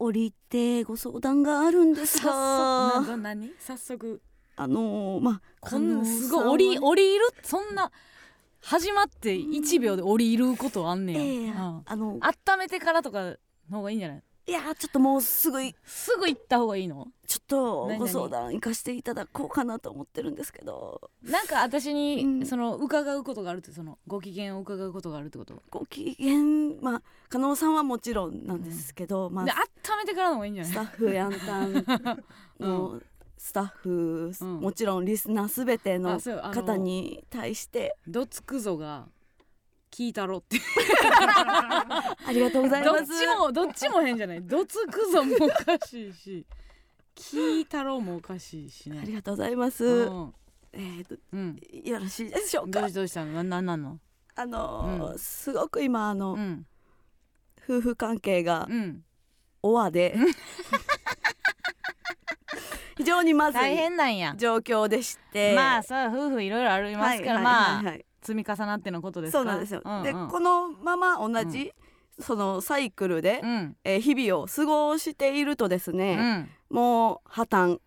[0.00, 3.52] 降りてご相談があるんです早が速な何？
[3.58, 4.22] 早速。
[4.56, 7.24] あのーまあこんなすごい降り降りる？
[7.42, 7.92] そんな
[8.62, 11.82] 始まって1秒で降りることあんねや、ええうん。
[11.84, 13.36] あの温めてからとか
[13.70, 14.22] の方がいいんじゃない？
[14.50, 17.06] いやちょっともうすぐいすぐ行った方がいいの？
[17.28, 21.12] ちょっとご相談行かせていただこうかなと思ってるんですけど。
[21.22, 22.46] なんか私に、うん。
[22.46, 25.62] その伺うことがあるってそのご機嫌を伺うことがあるってこと？
[25.70, 26.40] ご機嫌
[26.82, 30.72] まあ加納さんはもちろんなんですけど、まあで温めてからの方がいいんじゃない？
[30.72, 31.72] スタッフやんたん。
[32.58, 33.00] の
[33.38, 34.60] スタッフ、うん。
[34.60, 37.96] もちろんリスナーすべての方に対して。
[38.08, 39.06] どつくぞが
[39.90, 40.56] 聞いたろって。
[42.26, 44.42] ありがとうございどっますちもどっちも変じゃない。
[44.42, 46.46] どつくぞもおかしいし。
[47.16, 49.00] 聞いたろもおかしいしね。
[49.00, 50.34] ありがとうございます、うん。
[50.72, 51.60] えーとうん。
[51.84, 52.88] よろしいでしょうか？
[52.88, 53.32] どうしたの？
[53.42, 53.98] ななんなんの？
[54.36, 55.18] あのーうん。
[55.18, 56.66] すごく今あの、うん。
[57.68, 59.04] 夫婦関係がうん。
[59.62, 60.16] おわで。
[62.96, 64.34] 非常にまず大い変なんや。
[64.36, 65.54] 状況でして。
[65.54, 67.94] まあそう夫婦いろいろありますから、はいまあ、はいはい。
[67.94, 69.38] はい積み重なってのことですか？
[69.38, 70.02] そうなんですよ、うんうん。
[70.02, 71.72] でこのまま同じ、
[72.18, 73.76] そのサイクルで、うん。
[73.84, 76.50] えー日々を過ごしているとですうね、ん。
[76.70, 77.78] もう破綻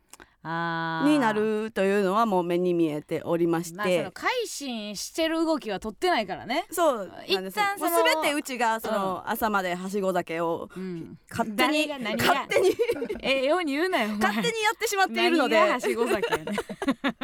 [0.44, 6.66] になるというのはもう目に見えておりましまあそて、の改心してる動きは取ってないからね。
[6.70, 11.18] そう一旦その全てうちがその朝まではしご酒をうん。
[11.30, 12.76] 勝手に勝手に。
[13.24, 15.58] ええように言うなよ勝手にやってしまっているので。
[15.58, 16.30] はしご酒。
[16.30, 16.46] や ね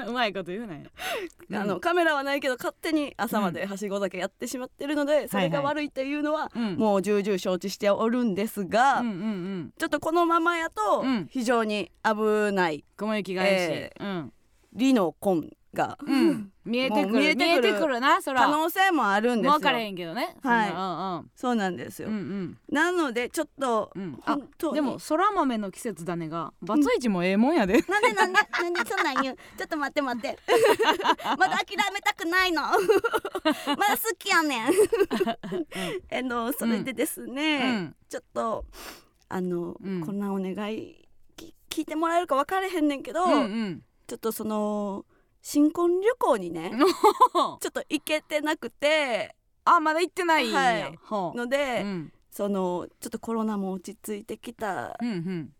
[0.07, 0.83] うまいこと言うなよ。
[1.51, 6.75] あのカメラはないけど勝手に朝まではしご酒やってしまっているので、それが悪いっていうのはうん。
[6.77, 9.73] もう重々承知しておるんですが、うんうんうん。
[9.77, 11.27] ちょっとこのままやとうん。
[11.29, 14.33] 非常に危ない雲行き返し、えうん。
[14.73, 16.51] リノコンが、うん。
[16.65, 17.19] 見えてくる。
[17.19, 19.51] 見ええてくるなそら可能性もあるんですよ。
[19.53, 20.35] 分かれへんけどね。
[20.43, 21.29] はい。
[21.35, 22.57] そうなんですよ、うんうん。
[22.69, 24.03] なのでちょっと、うん。
[24.03, 24.37] うんあ
[24.73, 26.53] でもそら豆の季節だねが。
[26.61, 29.35] バツイチもええもんやで、なんでなんでなんでそんなん言う？
[29.57, 30.37] ちょっと待って待って。
[31.37, 32.61] まだ諦めたくないの。
[32.67, 32.75] まだ
[33.97, 34.71] 好きやねん。
[36.09, 37.95] えのそれでですね、うん。
[38.09, 38.65] ちょっと
[39.29, 40.05] あの、うん。
[40.05, 41.08] こんなお願いき
[41.69, 43.83] 聞いてもらえるか分からへんねんけど、うんうん。
[44.07, 45.05] ちょっとその
[45.41, 46.71] 新婚旅行にね
[47.61, 51.37] ちょっと行けてなくてあまだ行ってないんや、はい。
[51.37, 52.13] ので、うん。
[52.31, 55.53] そのちょっとコロナも落ち着いてきたうんうん。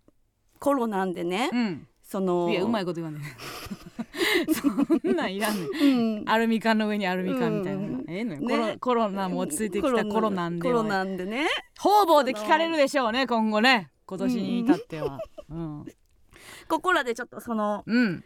[0.59, 1.87] 頃なんでね、うん。
[2.03, 3.21] そのいやうまいこと言わんね
[4.51, 5.69] そんなんいらんねん。
[6.19, 6.29] うん。
[6.29, 8.47] アルミ缶の上にアルミ缶みたいな、うんええのよ、ね。
[8.47, 11.47] コロコロナも落ち着いてきたコロナンでコロはナんでね。
[11.77, 13.91] 方々で聞かれるでしょうね今後ね。
[14.05, 15.19] 今年に至っては。
[15.49, 15.85] うん
[16.69, 18.23] ここらでちょっとそのうん。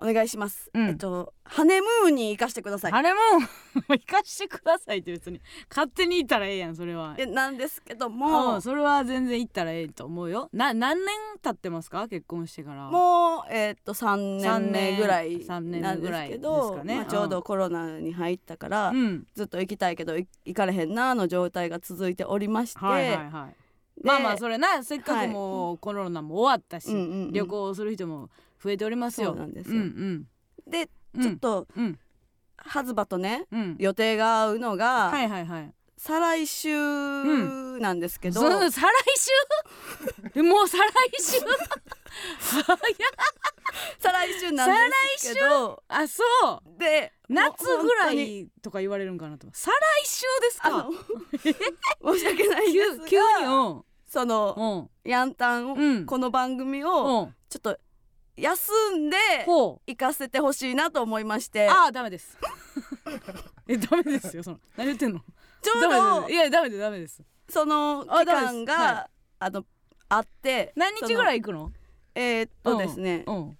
[0.00, 0.88] お願いします、うん。
[0.90, 2.92] えっとハネムーンに行かしてください。
[2.92, 3.18] あれ も
[3.88, 7.16] 行かしてくださいって別に勝手に行ったらええやんそれは。
[7.18, 10.50] えなんですけどうもんそれは全然行ったらええと思うよ。
[10.52, 12.06] な何年経ってますか？
[12.06, 12.88] 結婚してから。
[12.88, 19.26] もうえっと3年目ぐらいなんですぐらいですけどかねまあ、ちょうどコロナに入ったから、うん。
[19.34, 23.50] ずっと行きたいけどい行かれへんなの状態が続いておりまして、はいはいはい。
[23.50, 23.56] で
[24.02, 27.32] まあまあそれなせっかくもうコロナも終わったし、うんうんうん。
[27.32, 28.30] 旅行する人も
[28.62, 29.28] 増えておりますよ。
[29.28, 29.76] そうなんですよ。
[29.76, 30.26] うん。
[30.66, 31.22] でうん。
[31.22, 31.98] ちょっと、うん。
[32.56, 33.76] ハズバとねうん。
[33.78, 36.70] 予定が合うのが、はいはいはい再来週
[37.80, 38.94] なんですけど、そ再来
[40.34, 40.42] 週？
[40.42, 41.40] もう再来週？
[43.98, 45.82] 再来週なんですけど。
[45.88, 46.22] あそ
[46.76, 46.78] う。
[46.78, 50.88] で夏ぐらいとか言われるんかなと再来週ですか？
[52.14, 53.04] 申し訳ないですが。
[53.06, 53.84] 急急にうん。
[54.08, 55.10] そのうん。
[55.10, 56.06] ヤンタン、うん。
[56.06, 57.34] この番組をうん。
[57.50, 57.78] ちょっと
[58.36, 59.16] 休んで
[59.46, 61.68] 行かせてほしいなと思いまして。
[61.68, 62.38] ああダメです。
[63.66, 64.60] えダメですよその。
[64.76, 65.20] 何言ってんの？
[65.62, 67.22] ちょうどいやダメですダメです。
[67.48, 69.64] その期間がはあの
[70.08, 71.72] あって何日ぐらいい行くの？
[72.14, 73.24] えーっとですね。
[73.26, 73.58] うん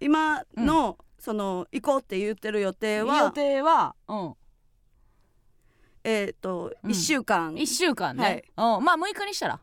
[0.00, 4.34] 今のその行こうって言ってる予定予は定はうん。
[6.04, 6.90] えーっとうん。
[6.90, 7.54] 1週間。
[7.54, 9.54] 1週間ね、うん、まあ6日にしたら。
[9.54, 9.60] だ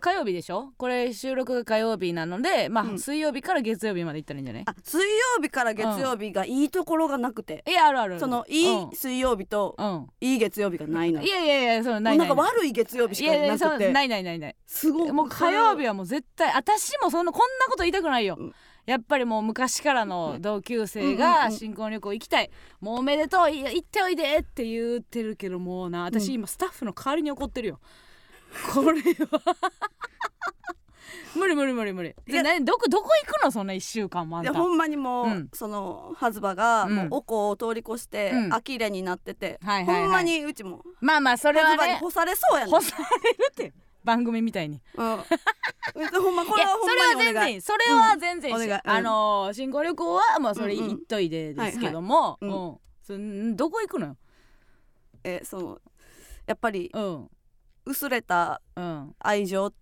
[0.00, 0.72] 火曜日でしょ？
[0.76, 2.98] これ収録が火曜日なのでまあ、うん。
[2.98, 4.62] 水曜日から月曜日まで行ったらいいんじゃない？
[4.66, 5.06] あ水曜
[5.42, 7.64] 日から月曜日がいいところがなくて。
[7.66, 8.90] いやあるあるそのいうん。
[8.92, 10.06] い水曜日とうん。
[10.20, 14.56] いい月曜日がないのいやいやいやそのないなんか悪い月曜日しかいやいやそなくてうないないないない。
[14.66, 18.54] すごいもう火曜日はもう絶対私もそんなこんなこと言いたくないよ、うん。
[18.84, 22.50] やっぱりもう昔からの同級生うんうんうんが新婚旅行行きたい、
[22.80, 27.80] もうおめでとう行っておいでって言ってるけどもうな私うん今スタッフの代わりに怒ってるよ
[28.72, 29.56] これは。
[31.36, 32.10] 無理無理無理無理。
[32.26, 33.50] いやで何どこどこ行くの？
[33.50, 34.52] そんな1週間もあんた。
[34.52, 35.48] ほんまにもう、うん。
[35.52, 36.94] そのハズバがうん。
[36.96, 38.54] もうおこを通り越してうん。
[38.54, 40.02] アキレになってて、はいはいはい。
[40.04, 40.82] ほんまにうちも。
[41.00, 42.74] まあまあそれはにね干されそうやねん。
[42.74, 43.72] 干されるって
[44.02, 44.80] 番組みたいに。
[44.96, 45.06] うん。
[45.06, 47.46] ほんまこいやれはほんそれは全まにお願い。
[47.46, 47.60] 然いい。
[47.60, 48.80] それは全然いいし、うんお願い。
[48.84, 48.90] うん。
[48.90, 52.54] あのー新婚旅行はまあそれ言っといてですけども、はいはい。
[52.54, 52.76] うん。
[53.02, 54.16] そんどこ行くのよ？
[55.24, 55.78] えその
[56.46, 57.30] やっぱりうん
[57.88, 59.14] 薄れたうん。
[59.18, 59.72] 愛情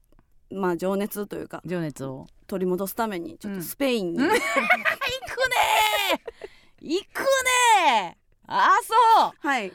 [0.50, 2.26] まあ情熱というか情熱を。
[2.46, 3.58] 取り戻すためにちょっうん。
[3.58, 4.24] とスペインに、うん。
[4.30, 6.88] 行くねー。
[6.88, 8.52] 行くねー。
[8.52, 8.94] あそ
[9.28, 9.46] う。
[9.46, 9.72] はい。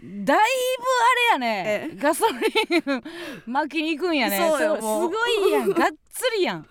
[0.00, 0.38] だいぶあれ
[1.32, 1.90] やね。
[1.92, 1.96] え。
[1.96, 2.42] ガソリン
[3.46, 4.36] 巻きに行くんやね。
[4.38, 5.08] そうよすもう。
[5.10, 5.70] ごいやん。
[5.70, 6.66] がっつりやん。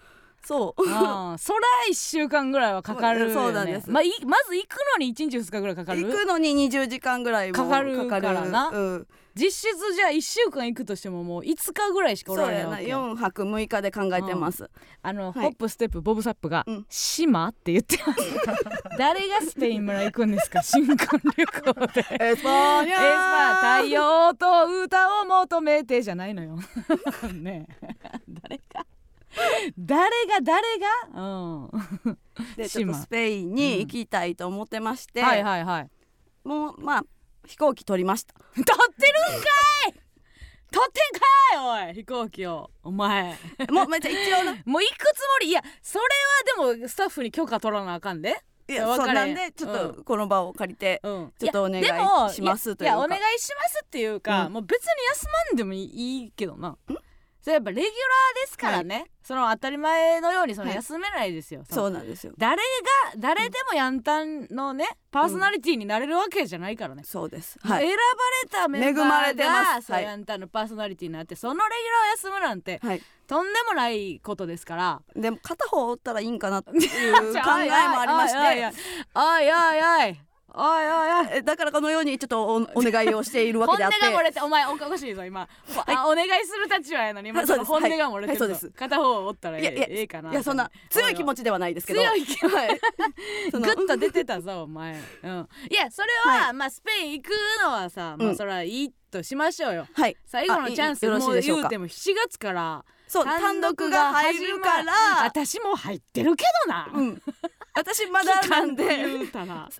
[0.46, 0.90] そう。
[0.90, 1.60] ああそら
[1.90, 3.90] 1週間ぐらいはかかるよ、ね、そうなんです。
[3.90, 6.02] まあ、いまず行くのに1日2日ぐらいかかる？
[6.04, 8.70] 行くのに20時間ぐらいもかかるからな。
[8.70, 14.70] うん、実質じゃあ1週間行くとしてももう5日ぐらいしかおそうやなられないわけよ4泊6日で考えてます、
[15.02, 15.44] あの、はい。
[15.46, 18.20] ホップステップボブサップがうん「島?」って言ってます。
[18.98, 20.62] 誰がスペイン村行くんですか？
[20.62, 20.98] 新婚
[21.36, 22.06] 旅行で。
[22.24, 26.58] エスパーニャエスパーニャ太陽と歌を求めてじゃないのよ。
[27.34, 27.88] ねえ。
[28.30, 28.86] 誰が？
[29.80, 30.62] 誰が誰
[31.14, 31.22] が？
[31.22, 32.18] うん。
[32.56, 32.94] でちょっと島。
[32.94, 35.90] スペインに行きたいと思ってまして、はいはいはい。
[36.44, 37.06] もうまあ
[37.46, 38.34] 飛行機取りました。
[38.40, 39.48] 撮ってるんか
[39.90, 39.94] い！
[40.72, 41.88] 取ってんかい！
[41.88, 42.72] おい飛行機を。
[42.84, 43.38] お前。
[43.70, 44.54] もうめっちゃ一応な。
[44.66, 45.50] もう行くつもり？
[45.50, 46.06] いやそれ
[46.64, 48.42] はでもスタッフに許可取らなあかんで。
[48.66, 51.34] いやそうなんんでちょっとこの場を借りて、うん。
[51.38, 51.86] ちょっとお願い
[52.34, 52.96] しますやというか。
[52.96, 54.54] やお願いしますっていうか、うん。
[54.54, 56.78] もう別に休まんでもいいいいけどな
[57.44, 60.76] それやっぱレギュラーですからね、その当たり前のようにそのはい。
[60.78, 62.32] 休めないですよ、そのそうなんですよ。
[62.38, 62.62] 誰が
[63.18, 67.60] 誰でもヤンタンのねパーソナリティになれるわけじゃないからね、そうです。
[67.62, 67.86] はい。
[67.86, 68.04] 選ば
[68.44, 69.92] れたメンバ恵まれてーがそう、ます。
[69.92, 70.04] はい。
[70.06, 73.02] ヤンタンのパーソナリティになってそのレギュラーを休むなんてはい。
[73.28, 75.02] とんでもないことですから。
[75.14, 78.72] でも片方おったらいいんかなっていう 考えもありましおいおいおい。
[78.72, 78.78] て。
[79.16, 79.52] おい
[80.08, 81.38] おいおいおいおい。
[81.38, 83.98] えだからこのようにちょっとおお願いをしているわけ本であって。
[83.98, 85.48] 音が漏れてお前おかしいぞ今、
[85.88, 87.48] あお願いする立場やのに今はい。
[87.48, 87.68] そうです。
[87.68, 88.52] 本音が漏れてるぞ、はい。
[88.52, 88.80] はいそうです。
[88.80, 92.02] 片方おったらええええかないやそんな強い気持ちではないですけど。
[92.02, 92.56] 強い気持ち。
[92.56, 92.80] はい。
[93.52, 97.30] グッと出てたぞお前、うん、いやそれは、まあスペイン行く
[97.64, 98.36] のはさ、まあうん。
[98.36, 99.88] それはいいとしましょうよ。
[99.94, 100.16] はい。
[100.26, 101.62] 最後のチャンスよろしいもうでしょうか。
[101.64, 104.92] 言うても7月からそう単独が入るから。
[105.24, 107.22] 私も入ってるけどな、うん。
[107.76, 108.86] 私まだなんで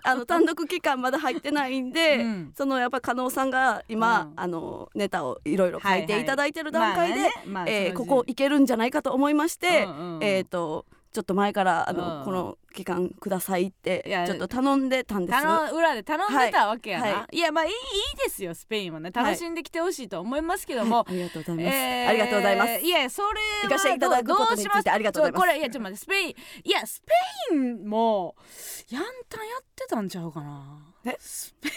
[0.02, 2.52] あの単独期間まだ入ってないんで、うん。
[2.56, 4.32] そのやっぱ加納さんが今、うん。
[4.36, 7.32] あのネタをいろいろ書いていただいてる段階で、まあね。
[7.46, 12.24] まあえここいけるんじゃないかと思いまして、うんうんえっ、とちょっと前からあの、うん。
[12.24, 15.40] この期間くださいってちょっと頼んでたんです。
[15.40, 17.14] 頼裏で頼んでたわけやな、はい。
[17.14, 17.36] はい。
[17.36, 17.76] い、やまあいいいい
[18.28, 19.12] ですよスペインはね。
[19.12, 21.12] 楽しんできてほしいと思いますけども、はい。
[21.12, 22.80] ありがとうございます、えーありがとうございます。
[22.80, 25.40] いやそれはどうことについてどうしありがとうございます。
[25.40, 28.34] これいやちょっと待ってスペインいやスペインも
[28.90, 31.16] ヤンタンやってたんちゃうかなえ？
[31.20, 31.70] スペ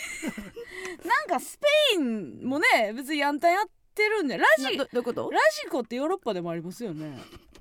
[1.07, 3.72] なんかスペインもね別にヤンタンやって
[4.07, 5.29] るんでラジなどどういうこと？
[5.31, 7.17] ラジコってヨーロッパでもありますよね。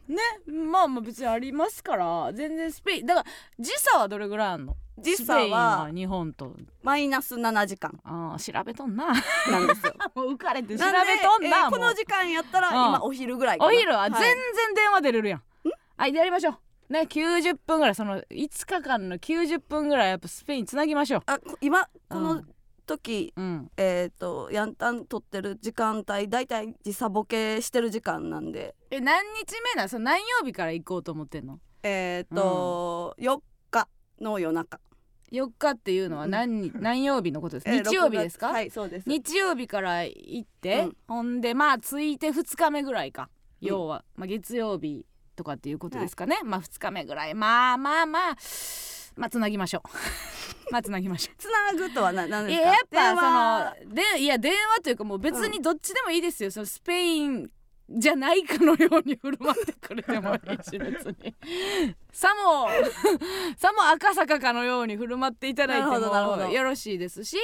[0.08, 0.16] ね？
[0.46, 2.32] まあまあ別にありますから。
[2.32, 3.26] 全然スペインだから
[3.58, 4.76] 時差はどれぐらいあんの？
[4.98, 6.54] 時差はは日本と。
[6.82, 7.98] マイナス7時間。
[8.04, 9.06] あー調べとんな。
[9.06, 9.92] なんですよ。
[10.14, 10.90] もう浮かれて調べ
[11.22, 12.74] とんな、えーこの時間やったらうん。
[12.74, 13.92] 今お昼ぐらいお昼？
[13.94, 14.22] は全はい。
[14.22, 15.42] 然電話出れるやん、
[15.96, 16.92] はいやりましょう。
[16.92, 17.94] ね90分ぐらい。
[17.96, 21.22] その5日間の90分ぐらいやっぱスペインつなぎましょう。
[21.26, 22.48] あこ今こうのん
[22.86, 23.70] 時、うん。
[23.76, 28.74] えっ、とヤンタン撮ってる時間帯だいたい時差ボケしてる時間なんで。
[28.90, 31.60] え何日目なんその何曜日から行こうと思ってんの？
[31.82, 33.88] えっ、と、4日
[34.20, 34.80] の夜中。
[35.32, 39.08] 4日っていうのは何, 何曜日のことですえー日曜日ですか、6月はいそうです。
[39.08, 40.96] 日曜日から行って、うん。
[41.08, 43.28] ほんでまあ着いて2日目ぐらいか。
[43.60, 43.68] うん。
[43.68, 47.34] 要は、まあ、月曜日とかっていうことですかね、まあ2日目ぐらい。
[47.34, 48.36] まあまあまあ
[49.16, 49.88] まあつなぎましょう。
[50.72, 51.36] まあつなぎましょう。
[51.38, 52.64] つなぐとは何なんですか？
[52.64, 57.50] いややっぱそのでいや電話というかもう別にどっちでもいいですよ、そのスペイン
[57.88, 61.34] じゃないかのように振る舞ってくれてもいいし別に。
[62.12, 62.68] さも
[63.56, 67.36] さも赤坂かのように振る舞っていただいてもよろしいですし。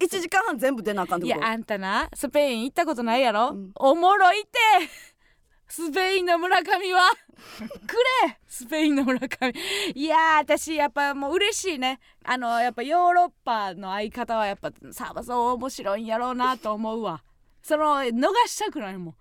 [0.00, 1.38] 1時間半全部出なあかんってこと？
[1.40, 3.72] いやあんたなスペイン行ったことないやろ、うん。
[3.74, 4.48] おもろいって
[5.68, 7.10] スペインの村上は？
[7.86, 7.96] く
[8.26, 8.38] れ！
[8.48, 9.52] スペインの村上。
[9.94, 12.00] いやー私やっぱもう嬉しいね。
[12.24, 17.22] あのやっぱヨーロッパの相方はやっぱさあそう面白いんやろうなと思うわ。
[17.62, 19.14] その逃したくないもん。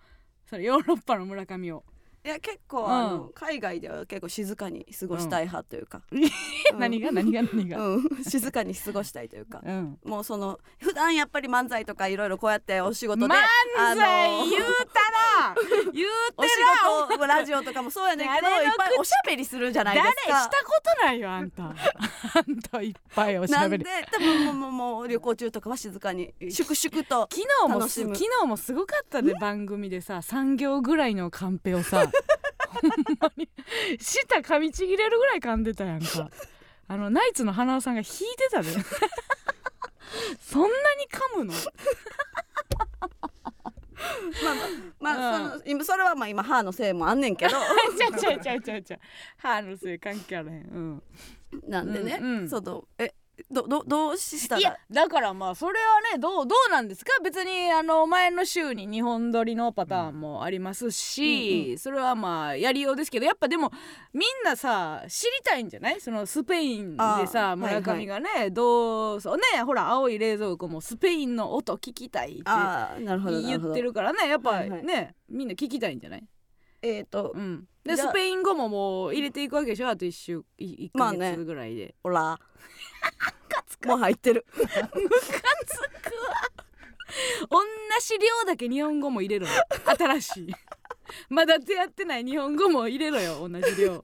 [0.50, 1.84] そのヨーロッパの村上を。
[2.28, 2.92] いや結構、うん。
[2.92, 6.80] あの海外では結構静かに過ごしたい派というか、 うん。
[6.80, 7.42] 何が何が？
[7.42, 9.62] 何がうん、静かに過ごしたいというか。
[9.66, 9.98] うん。
[10.04, 15.00] もうその普段やっぱり漫才とかいろいろこうやってお仕事で漫才言うた
[15.40, 15.56] ら
[15.94, 16.56] 言うおて仕
[17.18, 20.40] 事ラジオとかもそうやねんけどいっぱいおしゃべりするじゃない誰ですか。
[20.42, 21.64] したことないよあんた。
[21.72, 21.72] あ
[22.42, 23.76] んたいっぱいおしなんで？
[23.76, 32.12] ゃべり多分もうもうもう旅行中とかは静かに粛々と昨日も昨日もすごかったで番組でさ3行ぐらいのカンペをさ
[34.00, 36.30] 舌噛みちぎれるぐらい噛んでたやんか。
[36.88, 38.70] あのナイツの花輪さんが弾いてたで。
[40.40, 40.74] そんなに
[41.12, 41.54] 噛むの？
[45.00, 47.52] まあ、うんその今それはまあ今歯のせいもあんねんけど。
[47.98, 49.00] ちゃうちゃうちゃうちゃうちゃう。
[49.38, 50.62] 歯のせい関係あらへん。
[50.62, 51.04] うん。
[51.68, 52.50] なんでね、うんうん。
[52.50, 53.14] そのえ
[53.52, 54.60] どどどうしたら？
[54.60, 57.12] いやだからまあそれはねどうどうなんですか？
[57.24, 63.72] 別にあの前の週に2本撮りのパターンもありますし、うんうそれはまあやりようですけどやっぱでも
[64.14, 66.02] みんなさ知りたいんじゃない？
[66.02, 72.44] そのスペインでさあー村上がね、どうそうねほら青い冷蔵庫もスペインの音聞きたいって
[73.04, 74.84] 言ってるからねやっぱはいはい。
[74.84, 76.24] ね、みんな聞きたいんじゃない？
[76.82, 77.66] えっ、とうん。
[77.84, 79.88] でスペイン語ももう入れていくわけでしょ？
[79.90, 82.38] あと1週1ヶまあね月ぐらいで、ほら
[83.86, 84.46] もう入ってる
[87.50, 87.60] 同
[88.02, 89.54] じ量だけ日本語も入れろよ。
[89.98, 90.54] 新しい。
[91.30, 93.48] まだ出会ってない日本語も入れろよ。
[93.48, 93.94] 同じ量。
[93.94, 93.96] う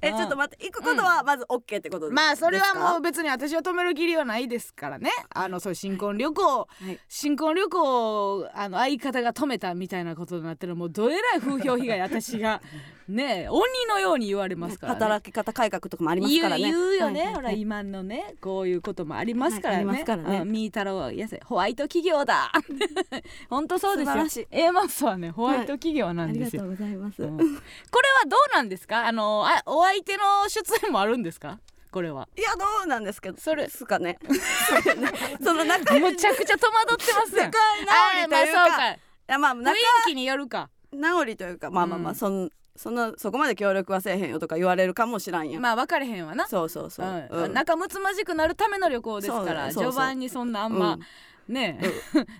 [0.00, 5.10] えちょっと待って行くことはまず OK ってことですか、まあそれはもう別に私は止める義理はないですからね。
[5.30, 6.96] あのそう新婚旅行、い。
[7.08, 10.76] 新婚旅行をあの相方が止めたみたいなことになってる。
[10.76, 12.62] もうどえらい風評被害私が
[13.08, 14.98] ねえ鬼のように言われますからね。
[14.98, 16.62] 働き方改革とかもありますからね。
[16.64, 17.34] 言うよね、はいはいはい。
[17.34, 20.38] ほら今のねこういうこともありますからね、はいありますからね。
[20.40, 22.50] うんミータロはやせホワイト企業だ。
[23.48, 24.12] 本当そうですよ。
[24.12, 24.46] 素晴らしい。
[24.50, 27.36] A マスはねホワイト企業なあんですよ、りがとうございます、うん。
[27.36, 27.60] これは
[28.26, 29.06] どうなんですか？
[29.06, 31.60] あのあお相手の出演もあるんですか？
[31.92, 32.28] これは。
[32.36, 33.38] いやどうなんですけど。
[33.38, 33.64] それ。
[33.64, 34.18] ですかね。
[35.42, 38.58] その仲良いむちゃくちゃ戸惑ってますやん仲直りというか。
[38.58, 39.38] まあそうか。
[39.38, 40.68] まあ雰仲囲気によるか。
[40.92, 41.70] 直りというか。
[41.70, 42.16] まあまあまあ、うん。
[42.16, 46.46] そんそんなそこまで協力はせえへんよとか言われるかもしらんやん、まあ分かれへんわな。
[46.46, 47.44] そうそうそう、うん。
[47.44, 47.52] うん。
[47.52, 50.98] 仲睦まじくなるための旅行ですからそうそうそう序盤にそんなあんま、
[51.48, 51.80] ね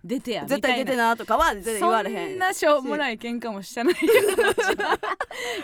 [0.05, 0.67] 出てやみたいな。
[0.67, 2.31] 絶対出てなとかは全然言われへん。
[2.31, 3.99] そんなしょうもない喧嘩もしてないよ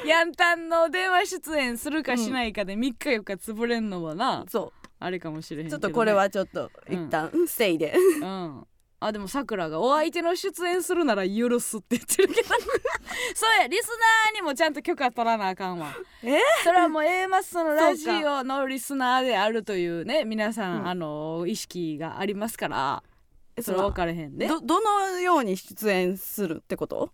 [0.07, 8.67] ヤンタンの電話出演するかしないかで3日4日潰れんのはな、そあれかもしれへんね、ちょっとこれはちょっと一旦ステイで、うん
[9.05, 12.49] あでもさくらがお相手の出演するなら許すって言ってるけど。
[12.49, 15.93] そうやリスナーにもちゃんと許可取らなあかんわ。
[16.23, 16.39] え？
[16.63, 20.89] それはもう A マスのラジオのリスナーであるというね皆さん、うん。
[20.89, 23.03] あの意識がありますから。
[23.57, 24.47] えそれ分かれへんで。
[24.47, 27.13] どどのように出演するってこと？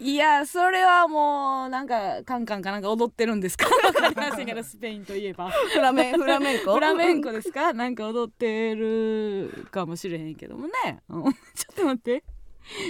[0.00, 3.66] いやそれはもうなんかカンカンかなんか踊ってるんですか？
[3.86, 5.50] わかりませんけどスペインといえば。
[5.50, 6.74] フラメフラメンコ？
[6.74, 7.72] フラメンコですか？
[7.72, 10.72] なんか踊ってるかもしれへんけどもね、
[11.08, 11.32] うん。
[11.54, 12.24] ちょっと待って。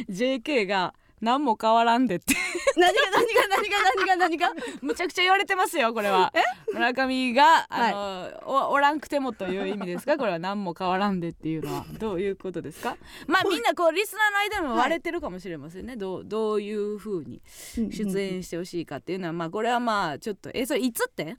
[0.08, 0.94] JK が
[1.24, 2.34] 何も変わらんでって。
[2.76, 4.52] 何が何が何が何が何が。
[4.82, 6.32] むちゃくちゃ言われてますよこれは。
[6.72, 10.16] 村上があの、おおらんくてもという意味ですか？
[10.16, 11.86] これは何も変わらんでっていうのは。
[11.98, 12.96] どういうことですか？
[13.26, 17.40] まあみんなこうリスナーの間でも割れてるかもしれませんね、どうどういうふうに
[17.76, 19.32] 出演してほしいかっていうのは。
[19.32, 21.36] まあこれはまあちょっとえそれいつって？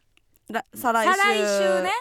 [0.49, 1.13] ら再来週。
[1.21, 1.47] 再来
[1.79, 1.91] 週ね、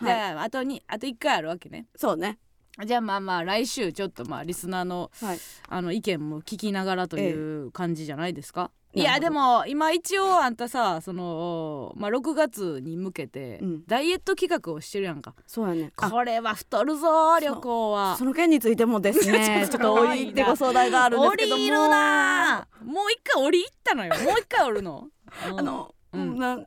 [0.00, 0.20] じはい。
[0.32, 1.86] あとにあと1回あるわけね。
[1.96, 2.38] そうね
[2.84, 5.38] じゃあまあまあ来週ちょっとまあリスナーのはい。
[5.68, 9.02] あの意見も聞きながらという感じじゃないですか、ええ。
[9.02, 13.86] いやでも今一応あんたさその、まあ、6月に向けてうん。
[13.86, 15.92] ダイエット企画をしてるやんか、そうやね。
[15.96, 16.10] あ。
[16.10, 18.16] これは太るぞ旅行は。
[18.16, 19.66] その件についてもですね。
[19.70, 21.56] ちょっと降りてご相談があるんですけども。
[21.56, 24.14] 降りるなもう一回降り行ったのよ。
[24.22, 25.08] もう一回降るの。
[25.56, 26.58] あの、うんな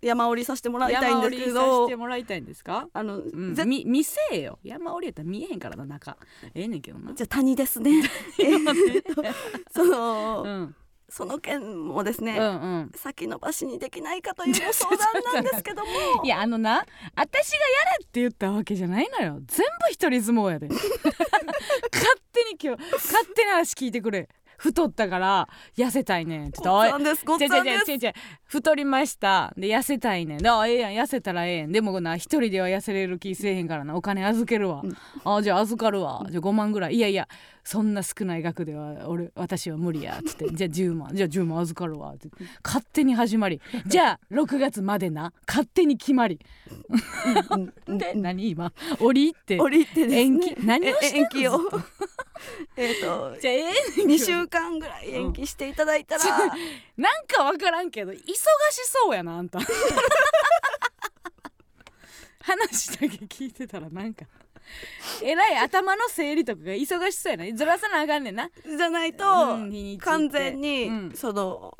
[0.00, 2.88] 山降りさせてもらいたいんですけ山降りさどせてもらいたいんですか？
[2.92, 4.58] あの、うん、ぜみ見せえよ。
[4.62, 6.16] 山降りやったら見えへんからな中。
[6.54, 7.12] ええねんけどな。
[7.14, 8.02] じゃあ谷ですね。
[9.70, 10.76] その、うん。
[11.10, 12.48] その件もですね、うんう
[12.80, 12.92] ん。
[12.94, 15.88] 先延ばしにできないかというご相談なんですけども。
[16.22, 16.84] いやあのな
[17.16, 17.64] 私がや
[17.98, 19.38] れって言ったわけじゃないのよ。
[19.46, 20.68] 全部一人相撲やで。
[20.68, 20.84] 勝
[22.32, 24.28] 手に今日勝手な話聞いてくれ
[24.58, 26.48] 太ったから痩せたいねん。
[26.48, 26.50] っ
[27.04, 27.84] ですごっんです。
[28.44, 29.54] 太りました。
[29.56, 30.38] で痩せたいねん。
[30.38, 30.92] であええやん。
[30.92, 31.72] 痩せたらええやん。
[31.72, 33.94] でもな一人では痩せれる気せえへんからな。
[33.94, 34.96] お金預けるわ、うん。
[35.24, 36.26] あじゃあ預かるわ。
[36.28, 36.94] じゃあ5万ぐらい。
[36.96, 37.28] いやいや
[37.68, 42.30] そんな少ない額では俺私は無理やっつって じゃあ10万じゃあ10万預かるわって
[42.64, 43.60] 勝手に始まり。
[43.84, 46.40] じゃあ6月までな勝手に決まり。
[47.50, 48.72] うんうんで何今？
[49.00, 50.20] 折り入って降りてですね。
[50.22, 50.56] 延期？
[50.64, 51.20] 何をしてんの？
[51.20, 51.58] え延期を。
[51.58, 51.82] ずっと
[52.76, 54.08] えっとじゃあええねんけど。
[54.08, 56.24] 2週間ぐらい延期していただいたら、
[56.96, 58.22] なんかわからんけど忙し
[58.86, 59.60] そうやなあんた。
[62.40, 64.24] 話だけ聞いてたらなんか
[65.22, 68.50] えらい頭の整理とかが忙しそうやなずらさなあかんねんな。
[68.64, 71.12] じゃないと、うん完全に、うん。
[71.14, 71.76] その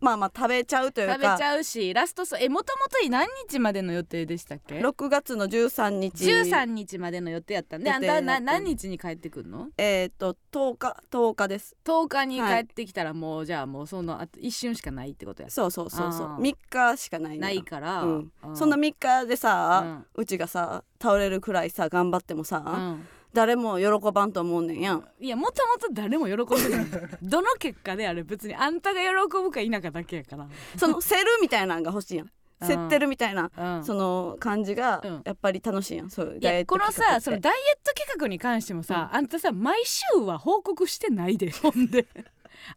[0.00, 1.14] まあまあ食べちゃうというか。
[1.14, 6.24] 食べちゃうしラストスえもともと何日までの予定でしたっけ？6月の13日。
[6.24, 9.68] 13日までの予定やったんであんた何日に帰ってくるの？
[9.76, 11.76] えっ、と10日10日です。
[11.84, 15.50] 10日に帰はいってきたらもう、じゃあもうそのあと一瞬しかないってことや。
[15.50, 16.26] そうそうそうそう。
[16.28, 16.42] あー。
[16.42, 18.32] 3日しかないないから、うん。
[18.44, 18.56] うん。
[18.56, 24.94] そんな3日でさ、ううちがさ倒れるくらいさ頑張ってもさ、うん誰も喜ばんと思うねんや。
[24.94, 26.86] んいやもともと誰も喜んでない
[27.22, 29.08] どの結果であれ別にあんたが喜
[29.42, 30.48] ぶか否かだけやから。
[30.76, 32.26] その競るみたいなのが欲しいやん。
[32.26, 32.68] うん。
[32.68, 33.84] 競ってるみたいな、うん。
[33.84, 35.22] その感じがうん。
[35.24, 36.10] やっぱり楽しいやん。
[36.10, 42.06] そういういやこのさそのダイエット企画に関してもさ、あんたさ毎週は報告してないでほんで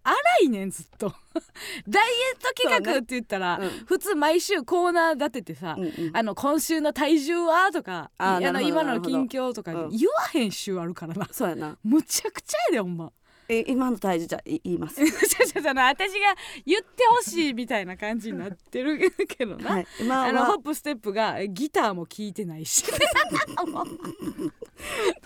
[0.03, 1.13] 荒いねんずっと。
[1.87, 3.69] ダイエット企画って言ったら、うん。
[3.85, 6.11] 普通毎週コーナー立ててさ、うんうん。
[6.13, 9.89] あの今週の体重はとかあの今の近況とかうん。
[9.89, 11.27] 言わへん週あるからな。
[11.31, 11.77] そうやな。
[11.83, 13.11] むちゃくちゃやでほんま。
[13.15, 14.95] え今の体重じゃい言います？
[15.03, 16.35] ちょちょちょ私が
[16.65, 19.87] 言ってほしいみたいな感じになってるけどな、はい。
[19.99, 22.83] 今あのホッはプステップがギターも聴いてないし。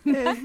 [0.06, 0.38] えー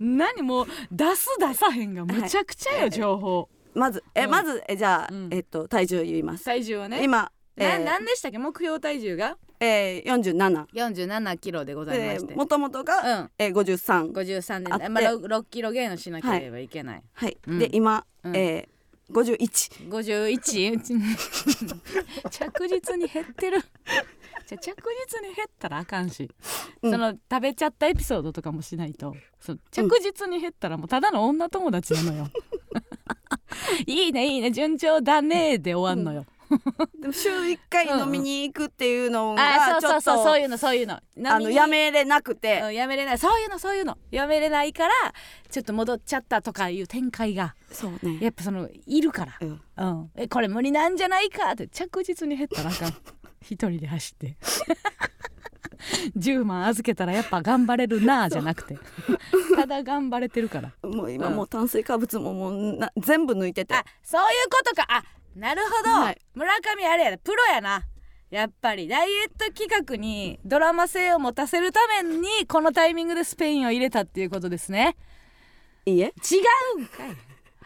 [0.00, 2.90] 何もう出す出さへんがむちゃくちゃよ、はい。
[2.90, 3.50] 情報。
[3.74, 4.30] まずえ、うん。
[4.30, 5.28] まずえじゃあ、うん。
[5.30, 6.44] えっと体重言います。
[6.44, 7.02] 体重はね。
[7.04, 8.38] 今えなー何でしたっけ？
[8.38, 9.36] 目標体重が？
[9.60, 12.26] えー、47 47キロでございまして。
[12.28, 13.30] でもともとが、うん。
[13.38, 14.88] えー、53 53あって。
[14.88, 16.68] 年まあ、6, 6キロ減のしなければい。
[16.68, 17.58] けない、はい、うん。
[17.58, 18.36] で今、うん。
[18.36, 20.80] えー、51 51
[22.30, 23.62] 着実に減ってる。
[24.46, 24.74] じゃあ着
[25.08, 26.30] 実に減ったらあかんし、
[26.82, 26.92] うん。
[26.92, 29.14] その食べちゃったエピソードとかもしないと。
[29.70, 32.28] 着実に減ったらもうただの女友達なのよ。
[33.86, 34.50] いいねいいね。
[34.50, 36.26] 順調だねで終わんのよ、
[37.00, 40.94] でも週1回飲みに行くっていうのあがちょっそうそうそうそうというのそういうの。
[40.94, 41.00] あ
[41.40, 43.18] のやめれなくて、うんやめれない。
[43.18, 43.98] そういうのそういうの。
[44.10, 44.92] やめれないから
[45.50, 47.54] ちょっと戻っちゃったとかいう展開が。
[47.70, 48.18] そうね。
[48.20, 49.60] やっぱそのいるから、うん。
[49.76, 51.52] うん、えこれ無理なんじゃないか？
[51.52, 52.94] って着実に減ったらあかん。
[53.42, 54.36] 一人で走って。
[56.16, 58.78] 10万預けたらやっぱ頑張れるなじゃなくて。
[59.54, 60.72] ただ頑張れてるから。
[60.82, 61.36] もう今うん。
[61.36, 63.74] もう炭水化物ももうな全部抜いてて。
[63.74, 64.86] あそういうことか。
[64.88, 65.04] あ
[65.36, 66.18] なるほど、はい。
[66.34, 67.84] 村上あれやなプロやな。
[68.30, 68.88] やっぱり。
[68.88, 74.96] ダイエット企画にドラマ性を持たせるためにこのタイミングでスペインを入れたっていうことですね。
[75.84, 76.06] いいえ。
[76.06, 76.08] 違
[76.78, 77.16] うんかい。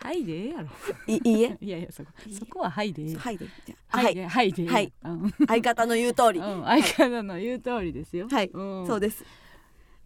[0.02, 0.68] はいでええやろ。
[1.06, 1.56] いいいえ。
[1.62, 2.10] いやいやそこ。
[2.38, 3.16] そこははいでええ。
[3.16, 3.46] はいで。
[3.88, 4.12] ははい。
[4.12, 4.92] いではいはい。
[5.04, 5.34] うん。
[5.46, 8.26] 相方の言う通り、うん、相方の言う通りですよ。
[8.30, 9.24] はい、うん、そうです。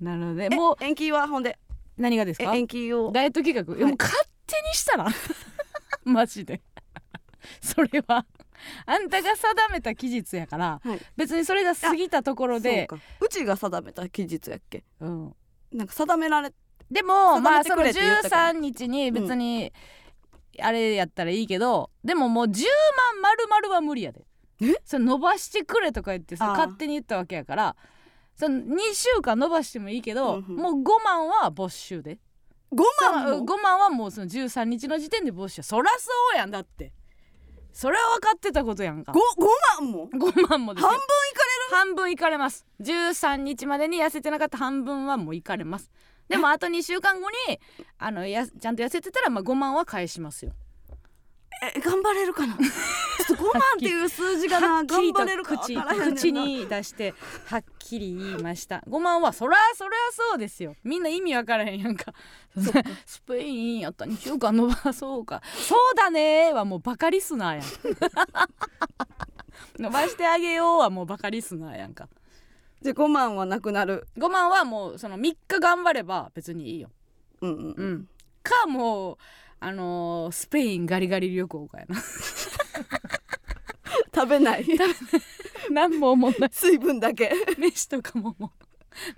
[0.01, 0.49] なるほどね。
[0.53, 1.51] えもう延期はほんで？
[1.51, 2.55] え何がですか？
[2.55, 3.11] 延期を。
[3.13, 3.85] ダイエット企画、はい。
[3.85, 4.13] もう勝
[4.47, 5.09] 手にしたら
[6.05, 6.61] マジで。
[7.61, 8.27] それは
[8.87, 11.01] あんたが定めた期日やから、はい。
[11.17, 14.85] 別にそれが過ぎたところで、そうちが定めた期日やっけ？
[15.01, 15.37] うん、
[15.73, 16.53] なんか定められ
[16.91, 18.53] でも定まあそのめてくれって言ったから。
[18.53, 19.73] 13日に別に、
[20.61, 24.25] あれやったらいいけどでももう10万丸々は無理やで。
[24.61, 24.75] え？
[24.85, 27.77] それ伸ばしてくれとか言ってさ勝手に言ったわけやから
[28.37, 30.57] その2週間伸ばしてもいいけど、うんうん。
[30.57, 32.19] もう5万は没収で。
[32.73, 33.31] 5そ万も？
[33.31, 35.63] の5万はもうその13日の時点で没収。
[35.63, 36.93] そらそうやんだって
[37.75, 39.13] それは分かってたことやんか。
[39.13, 39.21] 5, 5
[39.83, 40.89] 万も？5万もですよ。
[40.89, 41.45] 半分いか
[41.77, 42.65] 半分いかれます。
[42.81, 45.91] 13日までに痩せてなかった半分はもういかれます。
[46.29, 47.59] でもあと2週間後に
[47.99, 50.53] あのやちゃんと痩せてたらまあ5万は返しますよ。
[50.53, 50.64] れる
[51.75, 52.57] え頑張れるかな？
[52.59, 57.15] ちょっと5万っていう数字がな頑張れるか口口に出して
[57.47, 58.83] はっきり言いました。
[58.89, 60.77] 5万はそらそりゃそうですよ。
[60.85, 62.13] みんな意味わからへんやんか。
[63.07, 65.43] スペインやった2週間伸ばそうか。
[65.55, 67.65] そうだねーはもうバカリスナーやん。
[69.79, 72.09] 伸ばしてあげようはもうバカリスナーやんか。
[72.83, 74.07] じゃあ5万はなくなる。
[74.19, 76.91] 5万はもうその3日頑張れば別にいいよ。
[77.41, 77.75] うんうん。
[77.77, 78.09] う、ん。
[78.43, 79.17] かもう
[79.65, 81.97] あのースペインガリガリ旅行かやな。
[84.15, 84.67] 食べない。
[85.71, 86.51] 何も思んない。
[86.53, 87.33] 水分だけ。
[87.57, 88.53] 飯とかもも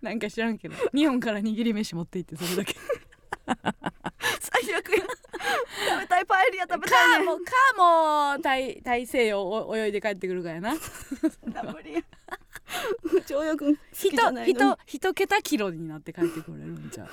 [0.01, 0.05] う。
[0.05, 0.77] なんか知らんけど。
[0.95, 2.77] 日本から握り飯持って行ってそれだけ。
[4.39, 4.99] 最悪や。
[4.99, 10.75] 食べたいパエリア食べたいねかもかも大大西洋を泳いで帰ってくるからやな。
[11.49, 12.03] ダブリや。
[13.27, 14.77] 長陽君好き人じゃないのに。
[14.87, 17.09] 人一桁キロになって帰ってくれるんじゃう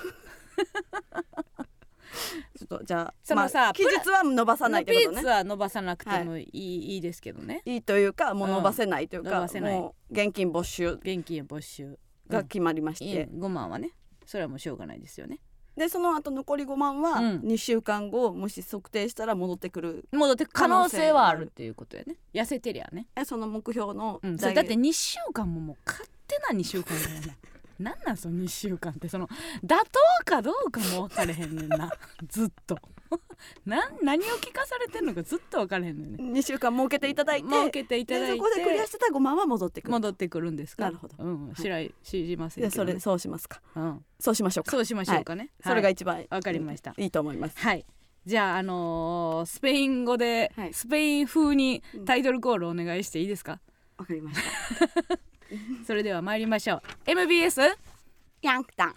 [2.58, 5.18] ちょっとじゃあそのさまあ、期日は伸ばさないってピことね。
[5.18, 6.48] ーツは伸ばさなくてもい。
[6.52, 7.62] い,、い、いですけどね。
[7.64, 11.98] いいというかもう伸ばせないというか、うんもう現金没収現金没収。
[12.28, 13.90] が決まりましいいて、5万はね
[14.26, 15.40] それはもうしょうがないですよね。
[15.76, 17.40] でその後残り5万はうん。
[17.40, 20.08] 2週間後もし測定したら戻ってくる。
[20.12, 22.16] 戻ってく可能性はあるっていうことやね。
[22.32, 27.38] 痩せてりゃね、えその目標のうん、だって2週間ももう勝手な2週間だよね
[27.78, 29.26] なんなんその2週間ってその
[29.64, 29.78] 妥
[30.20, 31.90] 当かどうかも分かれへんねんな。
[32.28, 32.78] ずっと。
[33.64, 36.40] 何を聞かされてんのかずっと分かれへんねんね。
[36.40, 39.92] 2週間設けていただいて設けていただいてでそこでクリアしてたら5万は戻ってくる。
[39.92, 40.84] 戻ってくるんですか？
[40.84, 41.14] なるほど。
[41.18, 41.54] うんい。
[41.60, 43.60] 知らい知りませんけど、ね、でそれそうしますか。
[43.76, 44.70] うん、そうしましょうか。
[44.70, 45.92] そうしましょうかね、それがはい。
[45.92, 46.94] 一番わかりました。
[46.96, 47.58] いいと思います。
[47.58, 47.84] はい。
[48.26, 50.72] じゃああのースペイン語で、はい。
[50.72, 53.60] スペイン風にタイトルコールお願いしていいですか、
[53.98, 55.18] わかりました
[55.86, 56.82] それでは参りましょう。
[57.06, 57.60] MBS
[58.42, 58.94] ヤンクタン。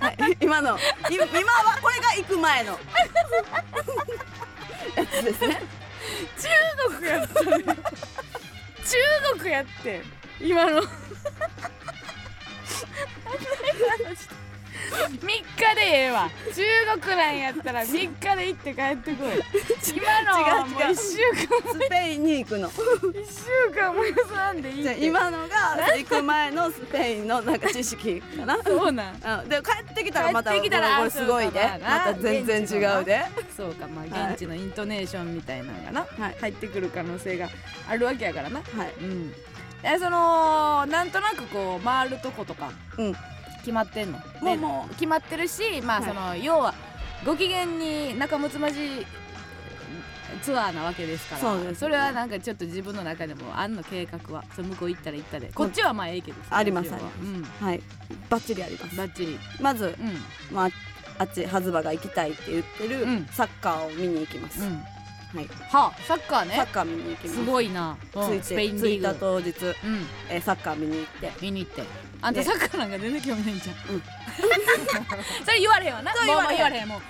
[0.00, 0.76] はい、今の。
[0.76, 0.80] い
[1.14, 2.72] 今はこれが行く前の。
[4.96, 5.62] やつですね。
[6.38, 6.48] 中
[6.98, 7.64] 国やったね。
[8.84, 10.02] 中国やって。
[10.40, 10.82] 今の
[14.92, 15.40] 3日
[15.74, 16.28] でええわ。
[16.54, 16.62] 中
[17.00, 19.28] 国なんやったら3日で行って帰ってこい。
[19.96, 20.94] 今のはもう違う違う。
[20.94, 22.68] 1週間スペインに行くの。
[22.68, 22.72] 1
[23.14, 28.58] 週間も休んでいいじゃ今のが行く前のスペインのなんか知識かな？
[28.64, 29.14] そうなん。
[29.14, 31.60] うん、で帰ってきたらまたこれすごいで。
[31.60, 33.24] そうかまた全然違うで。
[33.56, 34.10] そうかまはい。
[34.12, 36.36] あ現地のイントネーションみたいなのがな、はい。
[36.40, 37.48] 入ってくる可能性が
[37.88, 38.60] あるわけやからな。
[38.60, 38.92] はい。
[39.00, 39.34] うん
[39.84, 43.16] えそのなんとなくこう回るとことかうん。
[43.58, 46.08] 決まってんの、もでうも決まってるしまあはい。
[46.08, 46.74] その、要は
[47.24, 49.06] ご機嫌に仲睦まじい
[50.42, 51.88] ツアーなわけですからそうです。
[51.88, 54.44] れはなんかちょっと自分の中でもあんの計画は。
[54.56, 55.50] それ向こう行ったら行ったで。
[55.54, 56.88] こっちはまあええけどさあります。
[56.88, 57.00] 一応は。
[57.60, 57.82] はい。
[58.28, 58.96] バッチリあります。
[58.96, 59.38] バッチリ。
[59.60, 60.54] まず、うん。
[60.54, 60.68] まあ、
[61.18, 63.26] あっちハズバが行きたいって言ってる、うん。
[63.26, 64.82] サッカーを見に行きます、うん
[65.34, 65.48] はい。
[65.70, 66.54] はあサッカーね。
[66.54, 67.34] サッカー見に行きます。
[67.36, 68.28] すごいな、うん。
[68.28, 69.16] 着いスペインリーグ。
[69.18, 70.06] 当日、うん。
[70.28, 71.32] えーサッカー見に行って。
[71.40, 71.82] 見に行って。
[72.20, 74.02] あんたでサッカーなんか全然興味ないんじゃん、うん。
[75.44, 76.12] それ言われへんわな。
[76.14, 76.56] そう言われへん。
[76.56, 77.02] もう言われへんもう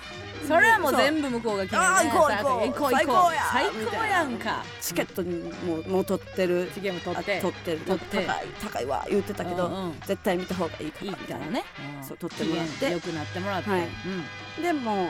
[0.47, 1.87] それはもう全部向こうが決める。
[1.87, 2.91] あー行こう行こう。
[2.91, 3.41] 最高や。
[3.51, 4.65] 最高やんか。
[4.81, 6.69] チケットにもうもう取ってる。
[6.73, 7.37] チケット取って。
[7.37, 7.77] あ取ってる。
[7.79, 8.17] 取って。
[8.25, 9.99] 高い高いわ言ってたけど、うんうん。
[10.05, 12.73] 絶対見た方がいいかいいらみたいなね、んそう取ってもらって。
[12.73, 13.87] 機嫌良くなってもらって、はい。
[14.61, 15.09] でもう、ん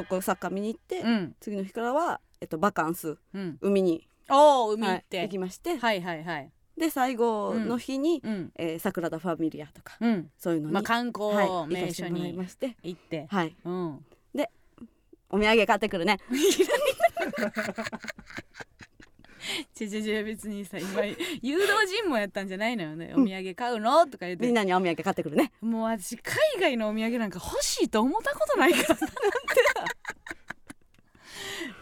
[0.00, 1.08] そこサッカー見に行って、うん。
[1.08, 3.58] うん次の日からは、えっと、バカンスうん。
[3.60, 6.50] 海に、おお海行って、はい行きまして、はいはいはい。
[6.76, 8.52] で最後の日に、うん。
[8.56, 10.30] えー、サグラダ・ファミリアとかうん。
[10.38, 12.76] そういうのに、まあ観光はい、行名所かせてもらいにまして。
[12.82, 13.54] 行って、はい。
[13.64, 14.04] うん。
[15.32, 16.18] お土産買ってくるね
[19.74, 21.16] ちょちょちょ別にさ今誘
[21.58, 23.12] 導尋問やったんじゃないのよね。
[23.14, 24.06] お土産買うの？
[24.06, 24.46] とか言って。
[24.46, 25.52] みんなにお土産買ってくるね。
[25.60, 29.08] もう私海外のお土産なんか欲しいと思ったことないからな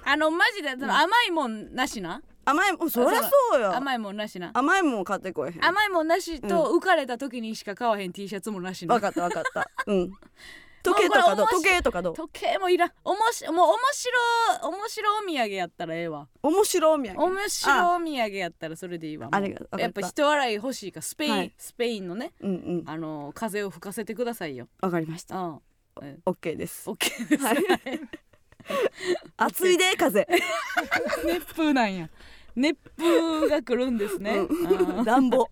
[0.13, 3.77] あのマジでその甘いもんなしな、甘いもんそりゃそうよ。
[3.77, 4.51] 甘いもんなしな？
[4.55, 5.65] 甘いもん買ってこえへん。
[5.65, 8.95] 甘いもんなしと浮かれた時にしか買わへん T シャツもなしな？
[8.95, 9.71] 分かった分かった。
[9.87, 10.13] うん
[10.83, 11.47] 時計とかどう？
[11.49, 12.15] 時計とかどう？
[12.15, 12.93] 時計もいらん。
[13.05, 14.19] おもしもう面白
[14.71, 16.29] 面白お土産やったらええわ。
[16.43, 17.23] 面白お土産。
[17.23, 19.29] 面白お土産やったらそれでいいわ。
[19.31, 21.53] ありがやっぱ人笑い欲しいからスペイン、はい。
[21.59, 22.33] スペインのね。
[22.41, 22.85] うんうん。
[22.87, 24.69] あの風を吹かせてくださいよ。
[24.81, 25.37] わかりました。
[25.37, 25.61] うん
[26.01, 26.89] えオッケーです。
[26.89, 27.57] オッケーです、はい。
[29.37, 30.27] 暑いで風。
[31.27, 32.09] 熱風なんや。
[32.55, 34.47] 熱風が来るんですね、
[35.05, 35.49] 暖房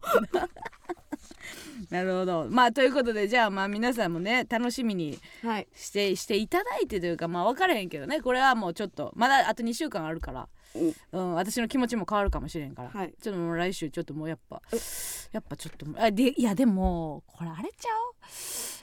[1.90, 2.46] なるほど。
[2.50, 5.68] まあということでじゃあまあ皆さんもね楽しみにはい。
[5.74, 10.48] してしていただいてというかまあ分からへんけどねこれはもうちょっとまだあと2週間あるから、
[11.12, 11.34] うん。
[11.34, 13.14] 私の気持ちも変わるかもしれんから、はい。
[13.20, 14.60] ちょっともう来週ちょっともうやっぱ
[15.32, 18.14] やっぱちょっとあでいやでもこれあれちゃう？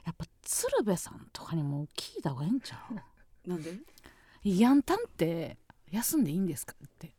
[0.05, 2.95] やっぱ鶴瓶さんとかにも聞いた方がいいんちゃう？
[3.49, 3.71] なんで？
[4.43, 5.57] ヤンタンって
[5.91, 6.73] 休んでいいんですか？
[6.85, 7.13] って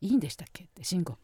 [0.00, 0.64] いいんでしたっけ？
[0.64, 1.16] って慎吾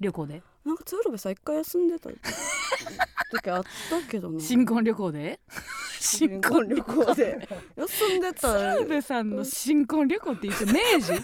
[0.00, 0.42] 旅行で？
[0.64, 2.10] なんか鶴瓶さん一回休んでた
[3.30, 4.40] 時あったけどな。
[4.40, 5.40] 新婚旅行で？
[6.00, 7.48] 新婚旅行で。
[7.76, 8.74] 休んでた。
[8.76, 11.12] 鶴瓶さんの新婚旅行って言って明治？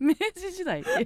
[0.00, 0.82] 明治時代？
[0.84, 1.00] あ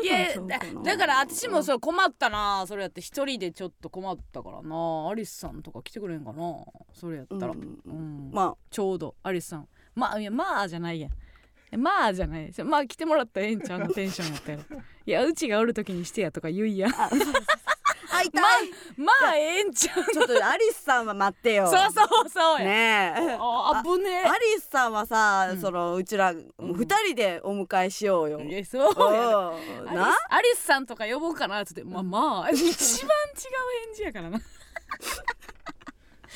[0.00, 2.64] いやだだから私もそれ困ったな。
[2.66, 5.08] それやって一人でちょっと困ったからな。
[5.10, 6.64] アリスさんとか来てくれんかな。
[6.94, 9.68] それやったら、うんうんまちょうどアリスさん。
[9.94, 11.10] まあいやまあじゃないやん。
[11.10, 11.14] え
[11.76, 16.94] まあじゃないまあ来てもらったらええんちゃうのテンションやったやろ いやうちがおる時にしてやとか言いやん。
[16.94, 17.10] あ
[18.10, 18.42] 会いたい、
[18.96, 21.66] まあええんちゃうちょっとアリスさんは待ってよ。
[21.66, 23.36] そうそうそうや、ねえ。
[23.38, 25.60] あぶねアリスさんはさ、うん。
[25.60, 28.94] そのうちら二人でお迎えしようよ、えそう
[29.94, 30.16] な？
[30.30, 31.84] アリスさんとか呼ぼうかなっつって。
[31.84, 32.74] まあまあ一番違う
[33.86, 34.40] 返事やからな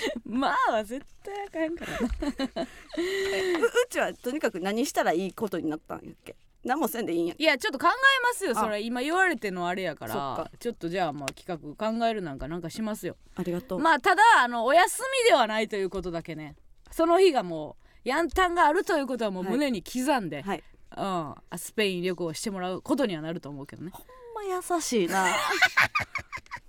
[0.24, 2.62] まあは絶対あかんからな。
[2.62, 6.36] ううちはとにかく何したらいいことになったんやっけ？
[6.64, 8.52] 何もせんでいいんやいやちょっと考えますよ。
[8.56, 8.60] あ。
[8.60, 10.14] それ今言われてのあれやから。
[10.14, 10.50] か。
[10.60, 11.58] ちょっとじゃあまあ企画
[11.98, 13.16] 考えるなんかなんかしますよ。
[13.34, 16.54] ありがとう、まあただあのお休みではないということだけね。
[16.90, 19.52] その日がもうヤンタンがあるということはもうはい。
[19.52, 20.62] 胸に刻んで、はい。
[20.94, 23.90] うん、あスペイン旅行をしてもらうことにはなると思うけどね。
[23.92, 24.42] ほんま
[24.76, 25.26] 優しいな。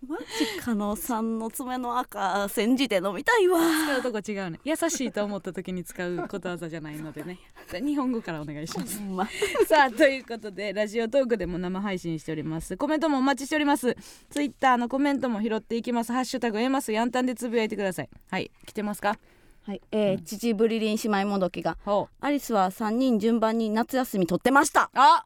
[0.05, 0.25] マジ
[0.59, 3.59] 加納さんの爪の赤煎じて飲みたいわ。
[3.87, 4.59] 使うとこ違うね。
[4.65, 7.39] 優しいと思った時に使うことわざじゃないのでね。
[7.71, 8.99] 日本語からお願いします。
[9.01, 9.25] ま。
[9.65, 12.75] さあということでラジオトークでも生配信しております。
[12.75, 13.95] コメントもお待ちしております。
[14.29, 16.11] ツイッターのコメントも拾っていきます。
[16.11, 18.09] ハッシュタグえますヤンタンでつぶやいてください。
[18.29, 19.17] はい来てますか？
[19.65, 21.77] はい、えー、父ブリリン姉妹もどきが
[22.19, 24.91] アリスは3人順番に夏休み取ってました。
[24.93, 25.25] あ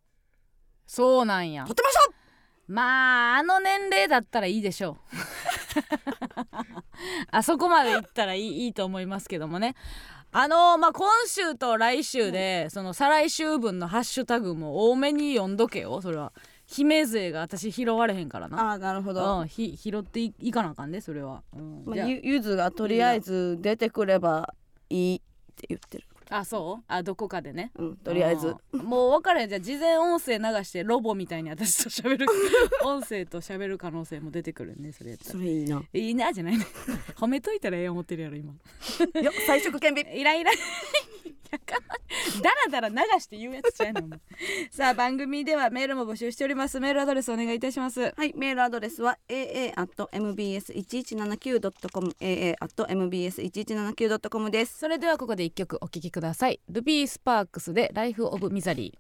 [0.86, 1.64] そうなんや。
[1.64, 2.17] 取ってました
[2.68, 4.96] まああの年齢だったらいいでしょう。
[7.32, 9.76] あそこまでいったらいいいいと思いますけどもね。
[10.32, 16.02] あのまあ今週と来週で、その再来週分のハッシュタグも多めに読んどけよ。
[16.02, 16.34] それは。
[16.68, 18.72] 姫勢が私拾われへんからな。
[18.72, 21.84] ああなるほど、うん、ひ拾っていいかなあかんねそれは、うん。
[21.86, 24.54] まあ、ゆゆずがとりあえず出てくれば
[24.90, 25.20] いいっ
[25.56, 26.84] て言ってる、ああそう？
[26.88, 27.72] あどこかでね。
[27.76, 28.56] うん、とりあえず。
[28.74, 28.82] うん。
[28.82, 32.26] もう分からへんじゃあ事前音声流してロボみたいに私と喋る。
[32.84, 35.32] 音声と喋る可能性も出てくるねそれやったら。
[35.32, 35.84] それいいな。
[35.94, 36.58] いいなじゃない。
[36.58, 36.66] ね
[37.16, 38.54] 褒めといたらええ思ってるやろ今。
[39.22, 40.52] よ彩色顕微イライラ。
[41.50, 41.96] やかま
[42.42, 44.20] だらだら流して言うやつちゃうのお前。
[44.70, 46.82] さあ番組ではメールも募集しております。
[46.82, 48.14] メールアドレスお願いいたします。
[48.18, 54.78] はい、メールアドレスは aa.mbs1179.com aa.mbs1179.com です。
[54.80, 56.60] それではここで一曲お聴きくださいください。
[56.68, 59.00] ルビースパークスでライフオブミザリー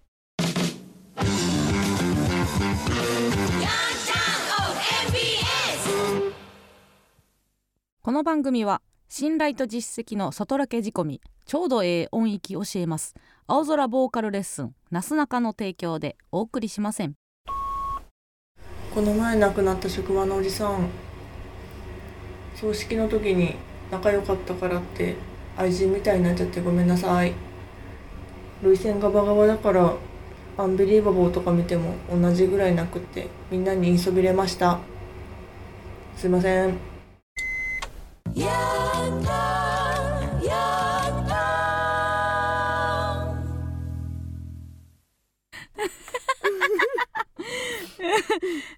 [8.04, 13.16] この番組は信頼と実績の外ラケ仕込みちょうどええ音域教えます。
[13.48, 17.16] 青空ボーカルレッスンなすなかの提供でお送りしません。
[18.94, 20.90] この前亡くなった職場のおじさん
[22.56, 23.56] 葬式の時に
[23.90, 25.16] 仲良かったからって
[25.58, 27.34] 愛人みたいになっちゃってごめんなさい。
[28.62, 29.94] 涙腺ガバガバだから
[30.58, 34.80] アンビリーバボーとか見ても同じぐらいなくってみんなに言いそびれました。
[36.16, 36.78] すいません。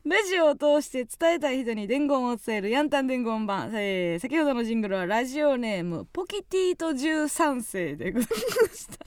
[0.05, 8.29] ラジオを通して伝えたい人に伝言を伝えるヤンタン伝言版、えー先ほどのジングルはラジオネームポキティと13世でござい
[8.67, 9.05] ました。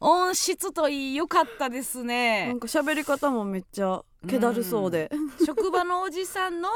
[0.00, 2.52] 音質といい良かったですなね。
[2.52, 5.10] んか喋り方もめっちゃ気だるそうで。
[5.44, 6.68] 職場のおじさんの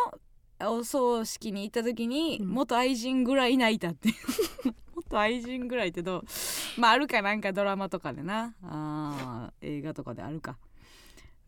[0.65, 2.49] お葬式に行った時にうん。
[2.49, 4.09] 元愛人ぐらい泣いたって
[4.97, 6.81] 元愛人ぐらいってどう？
[6.81, 8.55] まああるかなんかドラマとかでな。
[8.63, 10.57] あー映画とかであるか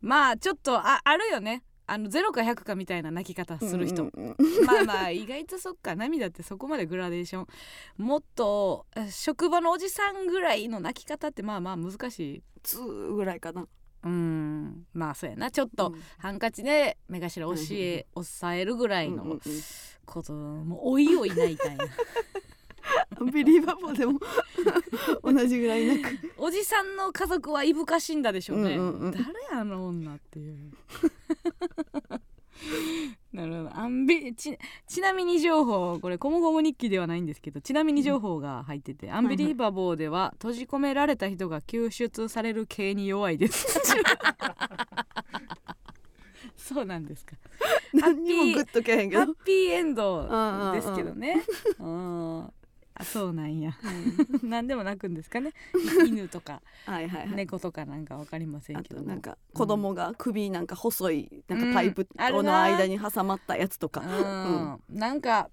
[0.00, 1.62] まあちょっとああるよね。
[1.86, 4.64] あの0か100かみたいな泣き方する人、うんうんうん。
[4.64, 5.96] まあまあ意外とそっか。
[5.96, 7.46] 涙ってそこまでグラデーション。
[7.96, 12.42] もっとえ職場のおじさんぐらいの泣き方ってまあまあ難しい。
[12.62, 13.66] ツーぐらいかな。
[14.04, 14.86] うん。
[14.92, 15.50] まあそうやな。
[15.50, 16.02] ちょっとうん。
[16.18, 19.40] ハンカチで目頭教え押さえるぐらいのうんうんうん。
[20.06, 21.78] こともうおいおい泣いたんや。
[21.82, 21.88] アン
[23.32, 24.18] ビリーバボーでも
[25.22, 26.18] 同じぐらいなく。
[26.36, 29.12] おじさんの家族はいぶかしんだでしょうね、うんうんうん。
[29.12, 30.56] 誰あの女っていう。
[33.32, 33.76] なるほど。
[33.76, 43.80] アンビちちなみに情報これコモゴモ日記ではないんですけどちなみに情報が入ってて、アンビリーバボーでは閉じ込められた人が救出される系に弱いです。
[46.56, 47.36] そうなんですか。
[47.92, 49.26] 何にもグッとけへんけど。
[49.26, 49.34] ハッ。
[49.44, 51.42] ピーエンドですけどね。
[51.78, 52.52] うん
[53.00, 53.72] あそうなんや。
[54.42, 55.52] 何でも泣くんですかね。
[56.06, 57.36] 犬とかはいはいはい。
[57.36, 64.02] 猫とかなんかわかりませんあけどなんか子供が首なんか細いなんかパイプの間に挟まったやつとか。
[64.88, 65.50] うん、なんか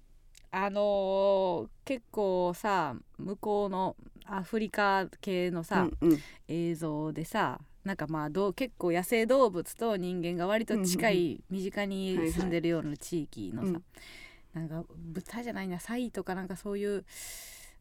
[0.50, 6.18] あのー結構さ向こうのアフリカ系のさ、うんうん。
[6.48, 13.82] 映像でさなんかまあどう結構野生動物と人間が割と近い身近に住んでるような地域のさ、うん
[14.54, 17.04] なんか豚じゃないなサイとかなんかそういう、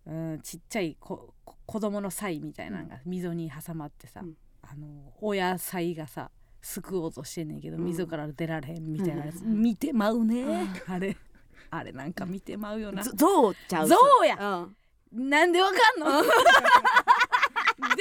[0.05, 4.37] うん、ちっちゃいここ子供のサイみたいなのが溝に挟まってさ、うん。
[4.61, 6.29] あの親サイがさ
[6.61, 7.85] 救おうとしてんねんけどうん。
[7.85, 10.45] 溝から出られへんみたいなやつ、うん見てまうね、
[10.87, 11.15] あれ
[11.69, 13.03] あれなんか見てまうよな。
[13.03, 13.87] ゾゾウちゃう。
[13.87, 14.35] ゾウや。
[15.13, 15.29] うん。
[15.29, 16.21] なんでわかんの？
[16.21, 16.29] で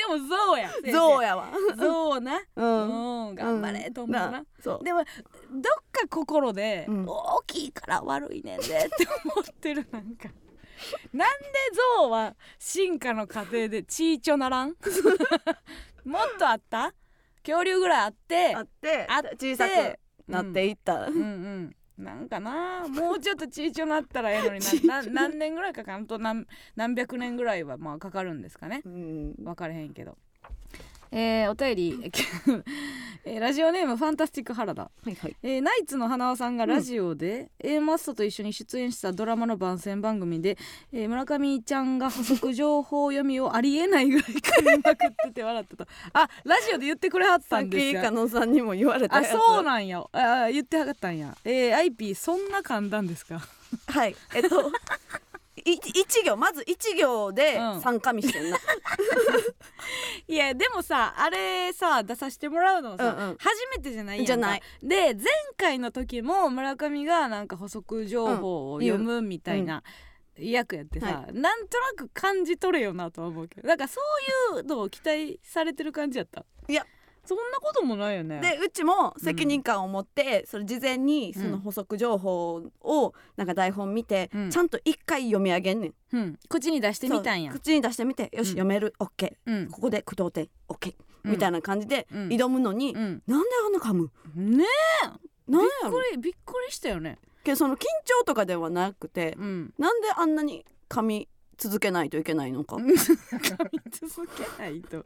[0.09, 0.71] もゾウや。
[0.93, 1.51] ゾウやわ。
[1.77, 2.41] ゾウな。
[2.57, 3.29] うん。
[3.29, 3.35] うん。
[3.35, 4.85] 頑張れと思うな、そう。
[4.85, 7.07] でもどっか心で、うん。
[7.07, 10.29] 大きいから悪いねんでって思ってるなんか。
[11.13, 11.47] なんで
[11.99, 14.77] 象は進化の過程でちいちょならん？
[16.05, 16.93] もっとあった？
[17.43, 25.03] 恐竜ぐらいあってあってあって小さくなっていった、うんうんなんかなもうちょっとちいちょなったらええのにな。
[25.03, 26.07] な何年ぐらいかかん？
[26.07, 28.83] と何何百年ぐらいはまあかかるんですかね。
[28.85, 29.35] うん。
[29.37, 30.19] 分かれへんけど
[31.19, 32.13] えー、お便り、
[33.25, 34.83] えーラジオネームファンタスティック原田。
[34.83, 35.37] はいはい。
[35.43, 40.59] えーナイツの花輪さんがラジオで、A マッソと一緒に出演したドラマの番宣番組で、
[40.93, 45.87] えー村上ちゃんが補足情報読みをありえないぐらい噛みまくってて笑ってた。
[46.13, 48.01] あラジオで言ってくれはったさっんですよ。
[48.03, 49.33] き加納さんにも言われたあやつ。
[49.33, 50.05] そうなんや。
[50.13, 51.35] あ言ってはったんや。
[51.45, 53.41] えー、IP そんな噛んだんですか？
[53.89, 54.15] はい。
[54.35, 54.73] えっとい
[55.73, 57.81] 一行まず一行でうん。
[57.81, 58.57] 参加みしてんな、
[60.29, 63.37] いやでもさあれさ出させてもらうのさ、うんうん。
[63.39, 64.27] 初めてじゃないやんか。
[64.27, 64.63] じゃない。
[64.83, 65.25] で前
[65.57, 69.83] 回の時も村上がなんか補足情報を読むみたいな
[70.39, 74.01] 役やってさ、はなんとなく感じ取れよなとは思うけどなんかそ
[74.55, 76.45] ういうのを期待されてる感じやった？
[76.69, 76.85] いや
[77.27, 78.41] そんなこともないよね。
[78.41, 84.51] でうちも責任感を持って、それ事前にその補足情報をなんか台本見て、うん。
[84.51, 85.95] ちゃんと一回読み上げんねん。
[86.13, 87.53] うん、口に出してみたんや。
[87.53, 88.53] 口に出してみてよし、うん。
[88.53, 88.95] 読める。
[88.99, 89.69] OK うん。
[89.69, 91.31] ここで句読点 OK、うん。
[91.33, 92.29] みたいな感じでうん。
[92.29, 93.23] 挑むのに、うん。
[93.27, 94.11] なんであんな噛む？
[94.35, 94.65] ね
[95.49, 95.91] なんやろ？
[95.91, 97.19] びっくりびっくりしたよね。
[97.45, 99.75] けどその緊張とかではなくて、うん。
[99.79, 102.77] なんであんなに噛み続けないといけないのか、
[103.91, 104.99] 続けないと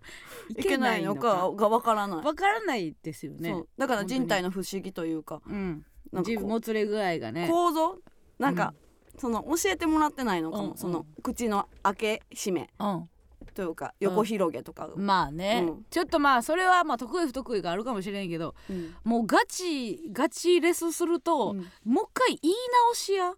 [0.48, 1.52] いいけないのか？
[1.54, 3.64] がわからない、わからないですよね。
[3.78, 5.84] だから人体の不思議というかうん。
[6.12, 7.48] なんかもつれ具合がね。
[7.48, 7.98] 構造？
[8.38, 8.74] なんか、
[9.18, 10.76] その教えてもらってないのかも、うんうん。
[10.76, 12.70] その口の開け閉め。
[12.78, 13.08] うん
[13.52, 15.86] というか横広げとか、まあね、うん。
[15.90, 18.94] ちょっとまあそれはまあ得意不得意があるかもしれんけどうん。
[19.04, 21.58] もうガチガチレスすると、うん。
[21.84, 22.54] もう一回言い
[22.88, 23.32] 直しや。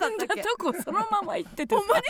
[0.00, 1.82] 噛んだとこそのまま言っててさ。
[1.82, 2.00] 使 わ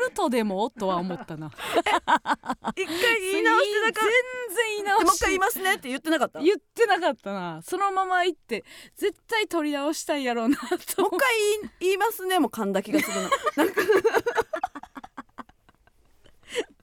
[0.00, 0.70] れるとでも？
[0.70, 1.50] とは思ったな。
[2.76, 4.08] 一回言い直してなかっ
[4.48, 5.04] 全然言い直し。
[5.04, 6.38] たもう一回言いますねって言ってなかった。
[6.38, 7.60] もう言ってなかったな。
[7.62, 8.64] そのまま言って
[8.96, 11.18] 絶対取り直したいやろうなと一回
[11.60, 12.38] 言い 言いますね。
[12.38, 13.30] も噛んだ気がするな。
[13.56, 13.82] なんか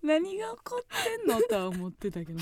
[0.06, 2.42] 何が起こってんのとは思ってたけどな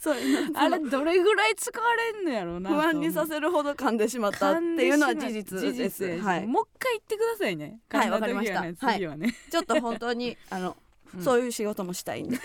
[0.00, 0.16] そう
[0.54, 6.46] あれどれぐらい使われんのやろうなと不安にさせるほど噛んでしまったっていうのは事実事です実はい。
[6.46, 7.80] もう一回言ってくださいね。
[7.90, 8.92] はいわかりました。
[8.92, 10.76] 次はね、ちょっと本当にあの、
[11.14, 11.22] うん。
[11.22, 12.38] そういう仕事もしたいんで。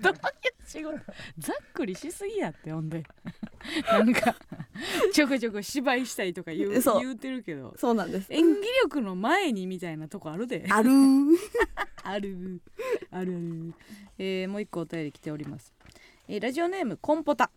[0.00, 0.20] どういう
[0.66, 0.98] 仕事？
[1.38, 3.04] ざっくりしすぎやってほんで。
[3.88, 4.34] なんか
[5.12, 6.70] ちょこちょこ芝居したいとか言う。
[6.72, 7.74] 言うてるけど。
[7.78, 8.26] そうなんです。
[8.30, 10.66] 演技力の前にみたいなとこあるで。
[10.68, 11.36] あるー
[12.04, 12.60] ある。
[13.10, 13.74] あるある、
[14.18, 15.74] えーもう一個お便り来ております、
[16.28, 17.50] えーラジオネームコンポタ。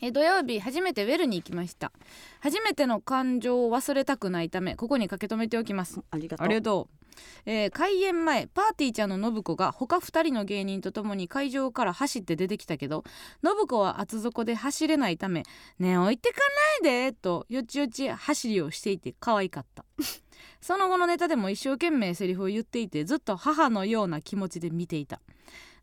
[0.00, 1.92] えー土曜日初めてウェルに行きました。
[2.40, 6.00] 初めての感情を忘れたくないためここに駆け止めておきます。
[6.10, 6.46] ありがとう。
[6.46, 6.96] ありがとう、
[7.44, 13.04] えー開演前パーティーちゃんの信子が他2人の芸人と共に会場から走って出てきたけど
[13.44, 15.42] 信子は厚底で走れないため
[15.78, 16.38] 「ねえ置いてか
[16.82, 19.84] ないで」とよちよち走りをしていて可愛かった
[20.60, 25.20] その後のネタでも一生懸命セリフを言っていてずっと母のような気持ちで見ていた。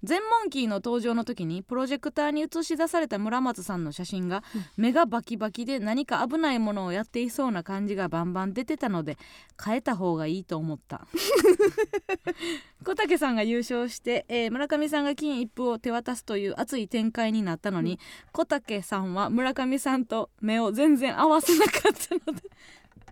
[0.04, 4.44] 全モンキーの登場の時にプロジェクターに映し出された村松さんの写真が
[4.76, 9.18] 目がバキバキで何か危ないものをやっていそうな感じがバンバン出てたので
[9.63, 11.08] 変えた方がいいと思った。
[12.86, 18.00] 小竹さんが優勝して、えー村上さんが金一封を手渡すという熱い展開になったのに、
[18.32, 22.50] 小竹さんは村上さんと目を全然合わせなかったので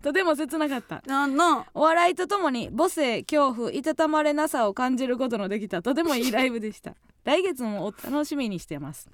[0.06, 1.02] とても切なかった。
[1.08, 1.66] なんの？
[1.74, 5.82] お笑いとともに母性恐怖いたたまれなさを感じることのできた。
[5.82, 6.94] とてもいいライブでした。
[7.24, 9.10] 来月もお楽しみにしてます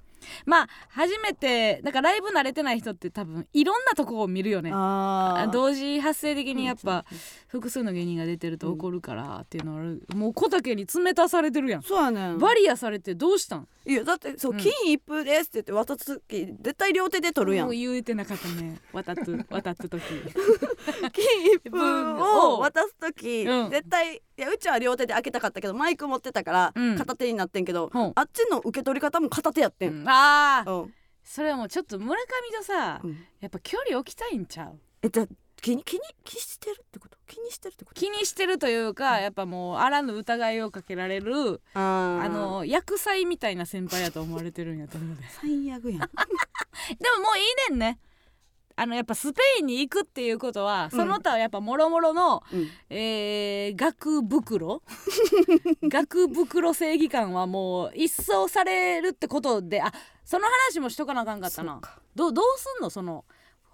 [0.46, 4.70] まあ初めてなんかライブ慣れてない人って多分いろんなとこを見るよね。
[5.52, 10.02] 同時発生的にやっぱうん複数の芸人が出てると怒るからっていうのはある。
[10.14, 11.82] もう小竹に冷たされてるやん。
[11.82, 12.38] そうやねん。
[12.38, 13.68] バリアされてどうしたん？
[13.84, 14.58] いやだってそう、うん。
[14.58, 17.66] 金一封ですって言って渡す時絶対両手で取るやん。
[17.66, 18.80] もう言うてなかったね。
[18.92, 19.14] 渡っ
[19.50, 20.02] 渡った時。
[21.12, 21.78] 金一封
[22.22, 23.70] を渡す時、うん。
[23.70, 26.96] 絶対いやうちは両手で開けたかったけどマイク持ってたからうん。
[26.96, 30.94] 片手になってんけど、あっちの受け取り方も片手やってん、うんああうん。
[31.24, 32.26] それはもうちょっと村上
[32.58, 33.24] とさうん。
[33.40, 34.78] やっぱ距離置きたいんちゃう？
[35.02, 35.26] えじゃあ
[35.60, 37.16] 気に気に気にしてるってこと？
[37.28, 38.00] 気にしてるってこと？
[38.00, 42.22] 気にしてるというかやっぱもうあらぬ疑いをかけられるあー。
[42.24, 45.22] あの薬剤みたいな先輩やと思われてるんやと思うで。
[45.40, 46.00] 最悪やん。
[46.98, 47.98] でももういいねんね
[48.76, 52.68] あのやっぱスペインに行くっていうことはその他はやっぱもろもろの、うん。
[52.90, 54.82] えー、学袋？
[55.82, 59.92] 学袋正義感はもう一掃されるってことであ
[60.24, 61.80] その話もしとかなあかんかったな。
[62.14, 62.90] どうどうすんの？
[62.90, 63.24] その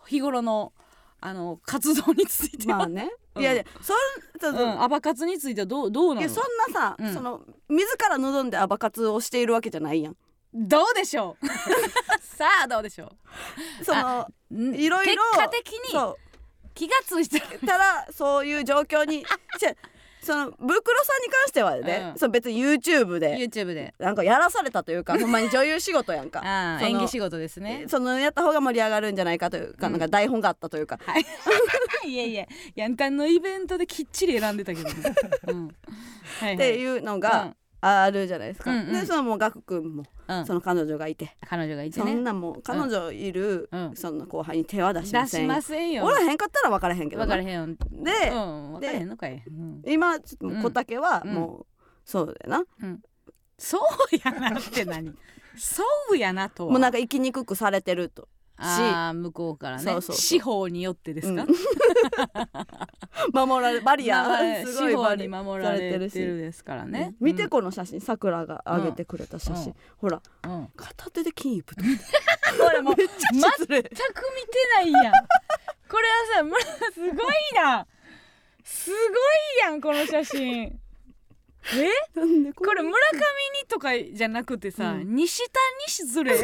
[0.07, 0.73] 日頃の
[1.21, 3.43] あの活動については、まあね、うん。
[3.43, 3.97] いやいやそん
[4.41, 7.15] そうそううん、アバ活についてはどうどうないのやそんなさ、うん。
[7.15, 10.17] その自ら望んでアバ活をしているわけじゃないやん
[10.55, 11.47] どうでしょう？
[12.23, 13.13] さあどうでしょ
[13.83, 16.17] そのういろいろ結果的にそ
[16.75, 19.25] 気がついただそういう状況に
[20.21, 22.19] そのブクロさんに関してはね、うん。
[22.19, 23.95] そう別に YouTube で YouTube で。
[23.99, 26.43] なんかやらされたというか ほんまに女優仕事やんか。
[26.83, 27.85] 演技仕事ですね。
[27.89, 30.99] そのやった方が盛り上がるんじゃないかというか、うんなんか台本があったというか。
[31.05, 31.25] はい。
[32.11, 35.15] いやいやヤンタンのイベントできっちり選んでたけどね、
[35.47, 35.67] うん。
[35.67, 38.93] はいはい、っていうのがあるじゃないですか、うんうん。
[38.93, 43.97] でそのもうガク君もうん、うんその彼女がいて、彼女がいてそんねなもう彼女いる、うん。
[43.97, 45.49] そんな後輩に手は出しま出しせんよ。
[45.49, 46.05] ませんよ。
[46.05, 47.67] おらへんかったら分からへんけどな分からへんよ。
[47.67, 48.73] で、うん。
[48.73, 51.35] 分からへんのかい、うん、今ちょっと小竹はうん。
[51.35, 51.67] もう、
[52.05, 52.99] そうだよな
[53.59, 53.81] そう
[54.25, 55.15] やなって何？
[55.57, 56.73] そうやなとは。
[56.73, 58.29] もうなんか生きにくくされてると
[58.59, 60.01] あー向こうからね。
[60.01, 61.49] 司法によってですか、うん。
[63.49, 69.75] 守られバリアまあ すごい司法バリに守られてるですからね、見てこの写真さくらが上げてくれた写真、うん。
[69.99, 71.83] ほらうん、うん、片手で金一封こ
[72.73, 73.17] れ もうめっちゃ
[73.53, 73.83] 失礼。
[73.83, 73.99] 全く見て
[74.77, 75.13] ないやん。
[75.89, 76.61] これはさ村
[76.93, 77.15] すごい
[77.55, 77.87] な。
[78.65, 78.99] すごい
[79.63, 80.79] やんこの写真。
[81.75, 81.91] え？
[82.15, 83.19] なんでここれ村上
[83.63, 85.15] にとかじゃなくてさ、うん。
[85.15, 86.37] 西丹に失礼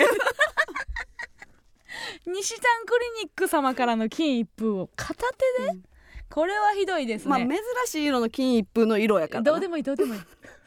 [2.27, 5.15] 西丹クリニック様からの金一封を片
[5.59, 5.83] 手で、うん。
[6.31, 9.53] これはひどいですね、まあ珍しい色の金一封の色やからな。
[9.53, 10.21] どうでもいいどうでもいい。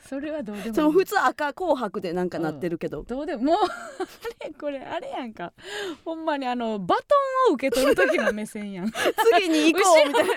[0.08, 0.74] それはどうでもいい。
[0.76, 3.58] その普通赤紅白でなんかなってるけど、どうでももう
[4.42, 5.52] あれこれあれやんか。
[6.06, 7.04] ほんまにあのバト
[7.50, 8.92] ンを受け取る時の目線やん。
[8.92, 10.34] 次に行こうみたいな。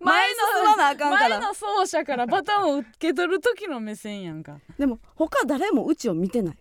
[0.00, 1.38] 前進まなあかんから。
[1.38, 4.58] 前の走者からバトンを受け取る時の目線やんか。
[4.78, 6.56] でも他誰もうちを見てない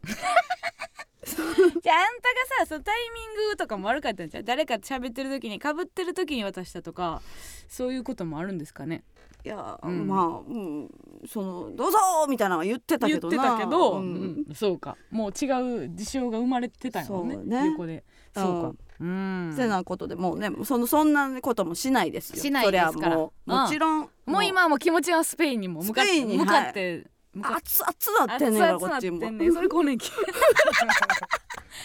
[1.81, 7.21] じゃああんたがさそのタイミングとかも悪かったんじゃん誰かと喋ってる時にかぶってる時に渡したとか
[7.67, 9.03] そういうこともあるんですかね？
[9.43, 10.07] いや、うん。
[10.07, 10.89] まあ、うん、
[11.27, 11.97] そのどうぞ
[12.27, 14.45] みたいなのは言ってた言ってけどなたけど、ううん。
[14.49, 14.97] んそうか。
[15.11, 17.67] もう違う事象が生まれてたよねね。
[17.67, 18.03] 横で。
[18.33, 18.75] そうか。
[18.99, 19.51] うん。
[19.53, 22.41] ってなことでもうねそのそんなこともしないですよ。
[22.41, 23.17] しないですから。
[23.17, 23.31] も
[23.69, 24.45] ちろん、もう。
[24.45, 27.05] 今はもう気持ちはスペインにも向かって向かって、
[27.41, 29.29] 熱々なってんねんからこっちも。
[29.29, 29.53] んねん。
[29.53, 30.11] それ更年期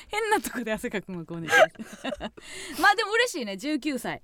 [0.08, 1.54] 変なとこで汗かくの更年期
[2.80, 3.52] まあでも嬉しいね。
[3.52, 4.22] 19歳。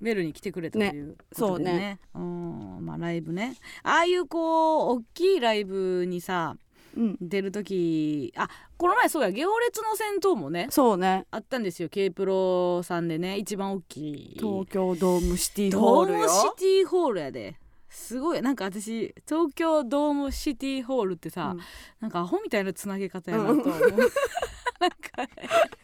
[0.00, 1.98] ベルに来てくれたということでね。
[2.14, 2.78] そうね。
[2.78, 2.86] うん。
[2.86, 3.56] まあライブね。
[3.82, 6.56] ああいうこう大きいライブにさ
[6.96, 7.16] うん。
[7.20, 9.30] 出る時あこの前そうや。
[9.30, 11.26] 行列の戦闘もねそうね。
[11.30, 11.88] あったんですよ。
[11.88, 13.36] K プロさんでね。
[13.36, 14.36] 一番大きい。
[14.38, 16.18] 東京ドームシティホールよ。
[16.20, 17.56] ドームシティホールやで
[17.94, 18.42] すごい。
[18.42, 21.60] なんか私東京ドームシティホールってさ、うん。
[22.00, 24.06] なんかアホみたいなつなげ方やなと思う、 なんか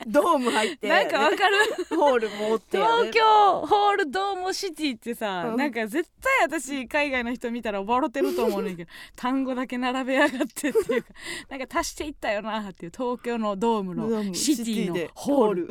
[0.06, 1.56] ドーム入ってなんかわかる。
[1.96, 3.22] ホールもおってや東ね京
[3.66, 5.56] ホールドームシティってさ、うん。
[5.56, 11.08] なんか絶対私海外の人見たら笑ってると思うねんけど 単語だけ並べやがってっていうか
[11.48, 15.68] なんか足していったよなっていう東京のドームのムシティのホール。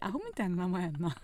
[0.00, 1.16] アホみたいな名前やんな。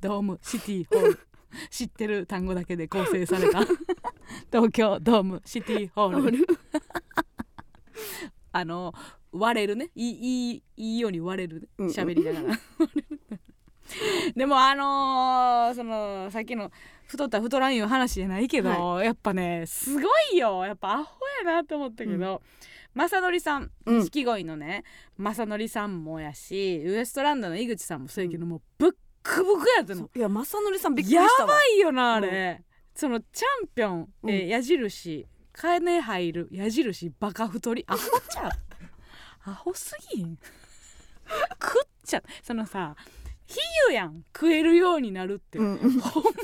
[0.00, 1.20] ドームシティホール
[1.70, 3.60] 知ってる単語だけで構成された。
[4.52, 6.46] 東京ドームシティホール。
[8.52, 8.92] あの
[9.32, 9.90] 割れるね。
[9.94, 11.92] いいいいいいように割れるうんうん。
[11.92, 12.58] 喋りながら。
[14.36, 16.70] でもあのーそのさっきの
[17.06, 20.64] 太った太らんいう話じゃないけど、やっぱねすごいよ。
[20.66, 22.42] やっぱアホやなと思ったけど、
[22.94, 23.98] 正則さんうん。
[24.00, 24.84] 錦鯉のね
[25.16, 28.94] 正則さんもやしウエストランドの井口さんもそうやけど、もうブッ
[29.28, 30.10] クブクやったの。
[30.14, 31.48] いや正則さんびっくりやしたわ。
[31.48, 32.64] ばいよなあれ、
[32.94, 35.26] そのチャンピオン、えーうん矢印。
[35.52, 37.84] 金入る矢印バカ太り。
[37.88, 37.98] アホ
[38.28, 38.50] ちゃう。
[39.50, 40.38] アホすぎん。
[41.60, 42.94] 食っちゃそのさ
[43.46, 43.56] 比
[43.90, 44.24] 喩やん。
[44.34, 46.00] 食えるようになるって、うんうん。
[46.00, 46.36] ほんまに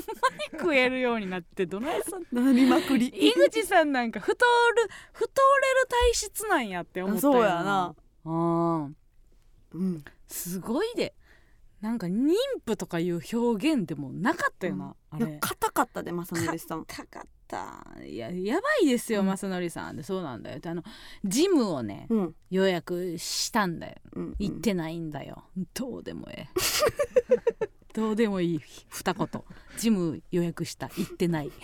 [0.59, 3.07] 食えるよううになってどないそんなりまくり。
[3.07, 4.39] 井口さんなんか太る
[5.13, 7.95] 太れる体質なんやって思ったよそうやな。
[8.25, 8.83] うん。
[8.85, 10.05] うん。
[10.27, 11.13] すごいで
[11.85, 12.33] なんか妊
[12.65, 16.85] 婦とかいう表現でもなかったよな、あいやれ硬かったで正則さん。
[16.85, 17.85] 高かった。
[18.03, 19.27] いややばいですよ、うん。
[19.27, 19.95] 正則さん。
[19.95, 20.59] でそうなんだよ。
[20.65, 20.81] あの
[21.23, 22.35] ジムをねうん。
[22.49, 23.97] 予約したんだよ。
[24.13, 25.43] うん行ってないんだよ、
[25.75, 26.49] どうでもええ。
[27.93, 28.61] どうでもいい。
[28.89, 29.29] 二言。
[29.77, 30.87] ジム予約した。
[30.87, 31.51] 行ってない。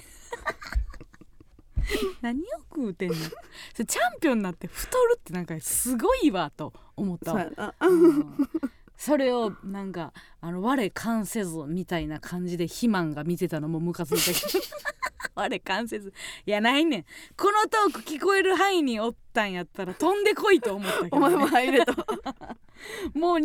[2.22, 3.16] 何を食うてんの？
[3.16, 3.32] そ
[3.80, 7.34] れチャンピオンになって太るってなんかすごいわと思った。
[7.34, 8.38] わうん
[9.02, 14.64] それをなんかあの我関せずみたいな感じで肥満が見てたのもムカついたけど。
[15.34, 16.14] 我関せず。
[16.46, 17.06] いやないねん。
[17.36, 21.94] このトーク聞こえる範囲におったんやったら飛んでこいと思ったけど、お前もね、入れと。
[23.18, 23.42] もう200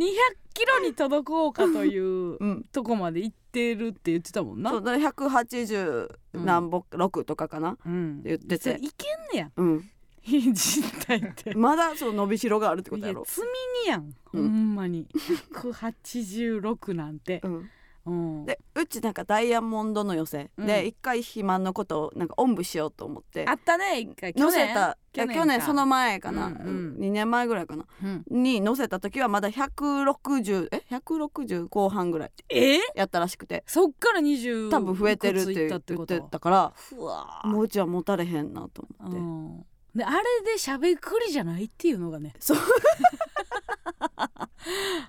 [0.53, 2.65] キロに届こうかといううん。
[2.71, 4.71] とこまで行っててるって言ってたもんな。
[4.71, 8.23] そうだから180何ぼ6とかかな、うん。
[8.23, 8.79] 言ってて。
[8.83, 9.51] いけんねや。
[9.57, 9.91] うん、
[10.27, 11.55] 人体って。
[11.55, 13.21] まだそう伸びしろがあるってこいとやろ？
[13.21, 15.07] や積みにやん、ほんまに。
[15.55, 17.41] 186なんて。
[17.45, 17.71] う、ん、
[18.07, 18.13] う
[18.43, 20.67] ん、でうちなんかダイヤモンドの寄せ、うん。
[20.67, 23.45] で一回肥満のことをなんかおんぶしようと思って。
[23.47, 24.33] あったね一回。
[24.35, 24.99] 乗せた。
[25.15, 26.97] いや去年去年かその前かな、うんうん。
[27.01, 27.87] 2年前ぐらいかな。
[28.03, 28.25] うん。
[28.31, 32.79] に乗せた時はまだ160え？160後半ぐらいえ？
[32.95, 33.65] やったらしくて。
[33.67, 36.73] そっから20多分増えてるって言ってたから。
[36.77, 39.67] ふわーもううちは持たれへんなと思って、うん
[39.97, 42.35] であれでしゃべくりじゃないっていうのがね。
[42.39, 42.59] そう。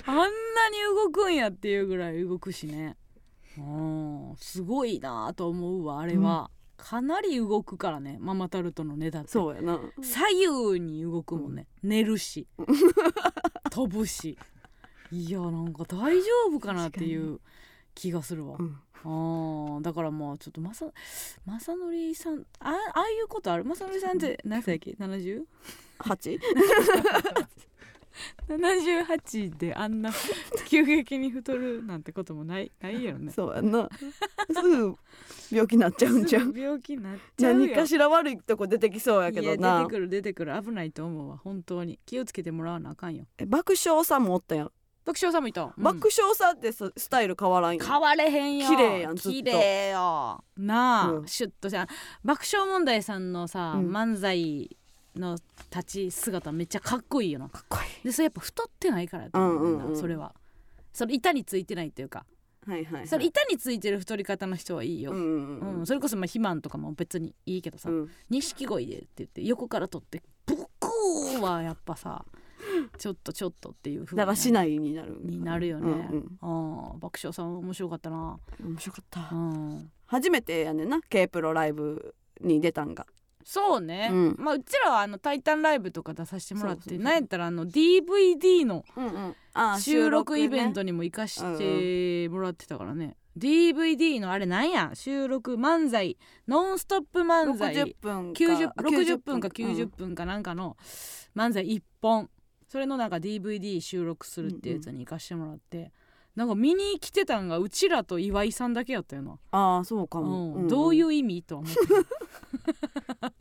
[0.05, 0.31] あんなに
[0.95, 2.95] 動くんやっていうぐらい動くしね。
[3.57, 9.29] うんすごいなと思うわあれは、かなり動くからねママタルトのネタって。
[9.29, 9.79] そうやな。
[10.01, 12.47] 左右に動くもんね、寝るし
[13.69, 14.38] 飛ぶし。
[15.11, 17.39] いやなんか大丈夫かなっていう
[17.98, 18.78] 気がするわ、うん。
[19.04, 19.82] あー。
[19.82, 20.86] だからまあちょっとまさ
[21.45, 23.66] まさのりさんあああいうことある？
[23.66, 25.43] まさのりさんって何歳やっけ？70?
[26.00, 26.39] 8
[28.50, 30.12] 78であんな
[30.68, 32.72] 急激に太るなんてこともない？
[32.82, 33.32] ないやろね。
[33.32, 33.89] そうやな。
[34.48, 34.95] すぐ
[35.52, 37.60] 病気になっちゃうんじゃん病気になっちゃうよ。
[37.60, 39.84] 何かしら悪いとこ出てきそうやけどな。
[39.84, 40.60] てくる出てくる。
[40.60, 41.38] 危ないと思うわ。
[41.38, 42.00] 本当に。
[42.06, 43.26] 気をつけてもらわなあかんよ。
[43.38, 44.72] え爆笑さんもおったやん、
[45.08, 45.72] 爆笑さんもいた、うん。
[45.78, 48.68] 爆笑さんってススタイル変わらんやん変われへんよ。
[48.68, 49.38] 綺麗やんずっと。
[49.38, 50.43] 綺麗よ。
[50.58, 51.28] なあ、うん。
[51.28, 51.88] シュッとした。
[52.26, 53.89] 爆笑問題さんのさ、うん。
[53.89, 54.76] 漫才
[55.16, 55.38] の
[55.74, 57.47] 立ち姿めっちゃかっこいいよな。
[57.47, 59.97] かっこいでそれやっぱ太ってないからやと思うねんなうんうんうん。
[59.97, 60.36] それは。
[60.91, 62.26] それ板についてないっていうか、
[62.68, 65.80] いはいはい、はい、それ板についてる太り方の人はいいよ、うんうんうん。
[65.80, 65.86] うん。
[65.86, 67.89] それこそまあ肥満とかも別にいいけどさ。
[67.89, 68.10] うん。
[68.30, 72.26] 錦鯉でって言って横から取ってブクーはやっぱさ
[72.97, 75.20] ちょっとちょっとっていうふうだらしないになる。
[75.22, 76.38] になるよね、うんうん。
[76.41, 83.05] ああ爆笑さん面白かったな、面白かった、うん、初めてやねんな K プロライブに出たんが。
[83.43, 84.36] そうね、うん。
[84.38, 88.84] まあうちらはあの「タイタンライブ」とか出させてもらってなんやったらあの DVD の
[89.80, 94.91] 収録イベントトにも行かしてもらってたからね、DVD のあれなんや？
[94.95, 97.74] 収録漫才ノンストップ漫才。
[97.74, 100.76] 60分か90 60分かうん90分かなんかの
[101.36, 102.30] 漫才1本
[102.68, 105.91] それのなんか DVD 収録するっていうやつに行かしてもらって、
[106.36, 111.80] なんか見に来てたんがうちらと岩井さんだけやったよな、ああそうかうも、んどういうう意味とは思って。
[113.20, 113.34] た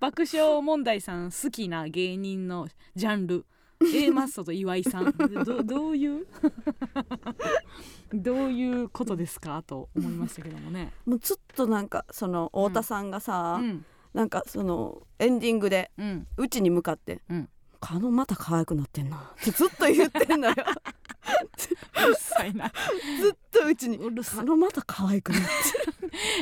[0.00, 3.46] 爆笑問題さん好きな芸人のジャンル。
[3.94, 5.12] A マッソと岩井さん。
[5.44, 6.26] どどういう？
[8.14, 10.92] どういうことですかと思いましたけどもね。
[11.06, 13.84] んもうずっとなんかその太田さんがさ、うん。
[14.12, 16.26] なんかそのエンディングでうん。
[16.36, 17.48] うちに向かってうん
[17.84, 20.54] 「カノまた可愛くなってんな」ってずっと言ってんのよ。
[21.96, 22.72] うるさいな。
[23.20, 24.38] ずっとうちに「うるさい。
[24.38, 25.48] カノまた可愛くなって。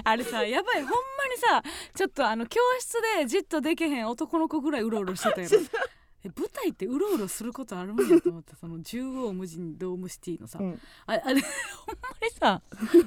[0.04, 1.62] あれさやばいほんまにさ
[1.94, 5.48] ちょっとあの教室でじっとできへん男の子ぐらいうろうろしてたよ
[6.24, 10.80] え舞台ってうろうろすることあるんやと思ってその縦横無尽ドームシティのさ、うん。
[11.06, 12.62] ああれほんまにさ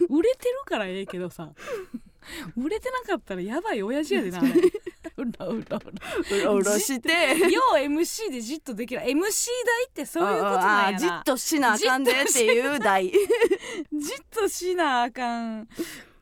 [0.09, 1.51] 売れてるからええけどさ
[2.57, 4.49] 売れてなかったらやばい親父やでなあれ。
[5.17, 5.80] うらうらうら
[6.41, 7.09] うろうろして。
[7.49, 9.01] よう MC でじっとできる。
[9.01, 10.99] MC 代ってそういうことなんやな。
[10.99, 13.19] じっとしなあかんでっていう題 じっ
[14.30, 15.67] としなあかん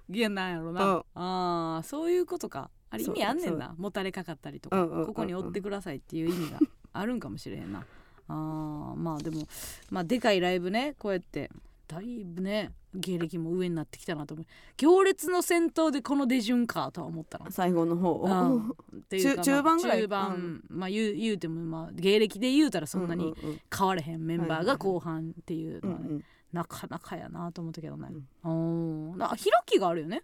[0.10, 1.04] いやなんやろな、うん。
[1.16, 2.70] あーそういうことか。
[2.90, 3.74] あれ意味あんねんな。
[3.78, 6.60] もたれかかったりとか、うんうんここに追ってくださいっていう意味が
[6.92, 7.86] あるんかもしれへんな。
[8.28, 9.48] あーまあでも
[9.90, 11.50] まあでかいライブねこうやって
[11.88, 14.46] だいぶね芸歴も上になってきたなと思う。
[14.78, 18.70] 行列の先頭でこの出順かとは思ったな最後の方うん。
[18.70, 18.74] っ
[19.10, 20.02] ていうか中中盤ぐらい。
[20.02, 23.34] 中盤、まあ言う言うてもまあ芸歴で言うたらそんなに
[23.76, 26.24] 変われへんメンバーが後半っていうのはね、うんうん
[26.54, 28.10] なかなかやなと思ったけどね、
[28.44, 30.22] うん、な開きがあるよね。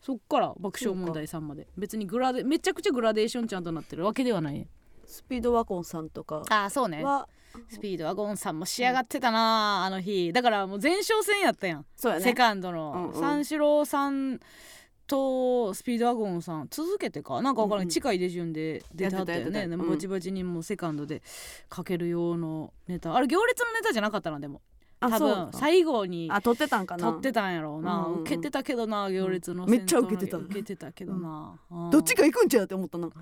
[0.00, 1.66] そっから爆笑問題さんまで。
[1.76, 4.66] 別にグラデめちゃくちゃグラデーションちゃんとなってるわけではない。
[5.04, 7.02] スピードワゴンさんとかああそうね。
[7.04, 7.28] は
[7.68, 10.32] スピードワゴンさんも仕上がってたなあの日。
[10.32, 12.24] だからもう前哨戦やったやん、そうやね。
[12.24, 13.20] セカンドうんのうん。
[13.20, 14.40] 三四郎さん
[15.06, 17.42] とスピードワゴンさん続けてか。
[17.42, 17.90] なんか分からん、うんうん。
[17.90, 19.44] 近い手順で出てはったよね。
[19.44, 19.90] やってたやってたうん。
[19.90, 21.22] バチバチにもうセカンドで
[21.68, 23.14] かける用のネタ。
[23.14, 24.60] あれ行列のネタじゃなかったなでも。
[25.00, 27.10] 多分最後にあ撮ってたんかな。
[27.10, 28.20] 撮ってたんやろうな、うんうんうん。
[28.20, 30.36] 受けてたけどな行列のめっちゃ受けてた。
[30.36, 31.90] 受けてたけどな、うん。
[31.90, 33.08] どっちか行くんちゃうって思ったな。
[33.08, 33.12] 家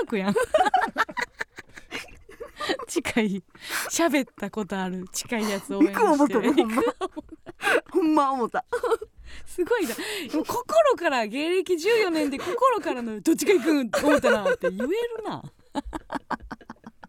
[0.00, 0.34] 族やん。
[2.88, 3.44] 近い。
[3.90, 5.06] 喋ったことある。
[5.12, 6.64] 近いやつ応援行く思ったして
[7.90, 8.64] ほんま思った。
[9.44, 9.94] すごいな。
[10.44, 14.90] 心から芸歴14年で心からのどっちか行くん思ったなって言える
[15.24, 15.42] な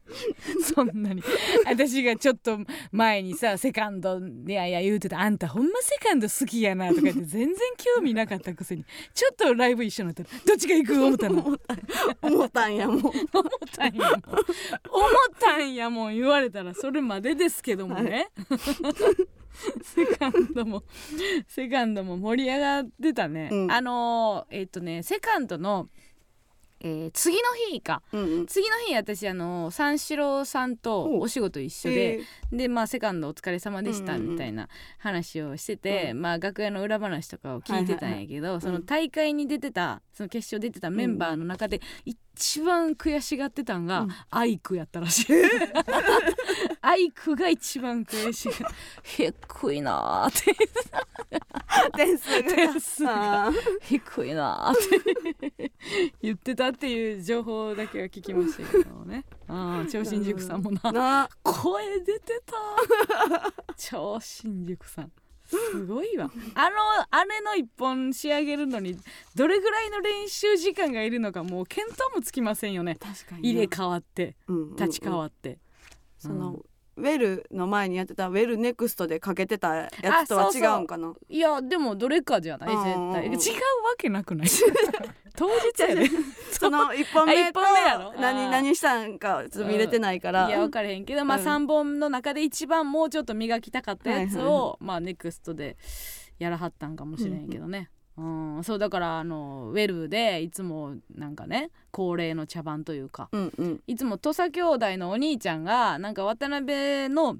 [0.75, 1.23] そんなに。
[1.65, 2.59] 私がちょっと
[2.91, 5.19] 前にさセカンドいやいや言うてた。
[5.19, 7.55] あんたほんまセカンド好きやなとか言って 全然
[7.95, 11.41] 興味なかったくせにちょっとライブ一緒になったらどっちが行く思ったの？
[11.41, 11.59] 思っ
[12.21, 13.11] 思ったんやもう。
[13.75, 14.11] たんやもん。
[14.11, 14.19] 思っ
[15.39, 18.29] たんやもん言われたらそれまでですけどもね、
[19.81, 20.83] セカンドも
[21.47, 23.71] セカンドも盛り上がってたね、うん。
[23.71, 25.89] あのーえっ、とねセカンドの、
[26.79, 28.01] えー次の日か。
[28.11, 28.45] うんうん。
[28.45, 32.19] 次の日私あの三四郎さんとお仕事一緒で、
[32.51, 34.69] でまあセカンドお疲れ様でしたうんうんみたいな
[34.99, 44.09] 話をしてて、まあ楽屋の裏話とかを聞いてたんやけど、いはいその大会に出てたその決勝出てたメンバーの中で一番悔しがってたんが、うん。
[44.29, 45.25] アイクやったらしい。
[46.81, 48.51] アイクが一番悔しい。
[49.03, 50.55] 低いなーって。
[51.95, 52.55] 点数が。
[52.55, 53.51] 点数が。
[53.81, 54.75] 低いなーっ
[55.59, 55.71] て
[56.21, 59.25] 言ってたっていう情報だけは聞きましたけどね。
[59.47, 60.91] ああ超新塾さんもな。
[60.91, 61.29] な。
[61.43, 65.11] 声出てた超新宿さん。
[65.45, 66.29] すごいわ。
[66.55, 66.75] あの
[67.09, 68.97] あれの一本仕上げるのに
[69.33, 72.97] どれぐらいの練習時間がいるのかもう見当もつきませんよね。
[72.99, 74.75] 確かに入れ替わってうん。
[74.75, 75.59] 立ち替わって、
[76.17, 76.59] その、
[76.95, 79.89] ウェルの前にやってたウェルネクストでかけてたや
[80.25, 81.13] つとは違うんかな？
[81.29, 83.15] いやでもどれかじゃない絶対うんうん。
[83.15, 83.37] うん違うわ
[83.99, 84.47] けなくない？
[85.37, 86.09] 当日やで。
[86.51, 88.13] その 一本あ一目と本目やろ。
[88.19, 90.47] 何何したんかちょっと見れてないから。
[90.47, 91.43] いや分かれへんけど、まあ、うん。
[91.45, 94.53] 3本の中で一番もうちょっと磨きたかったやつを、はいはい。
[94.53, 95.77] はまあネクストで
[96.39, 103.29] やらはったんかもしれんけどね、うんそうだからあのウェルでいつもなんかね恒例の茶番というか。
[103.31, 103.83] うんうん。
[103.85, 107.37] いつも土佐兄弟のお兄ちゃんがなんか渡辺の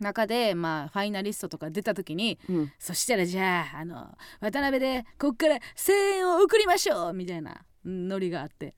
[0.00, 2.72] 中でまあファイナリストとか出た時にうん。
[2.78, 8.74] そしたらじゃああの渡辺でこっから声援を送りましょうみたいなうんノリがあって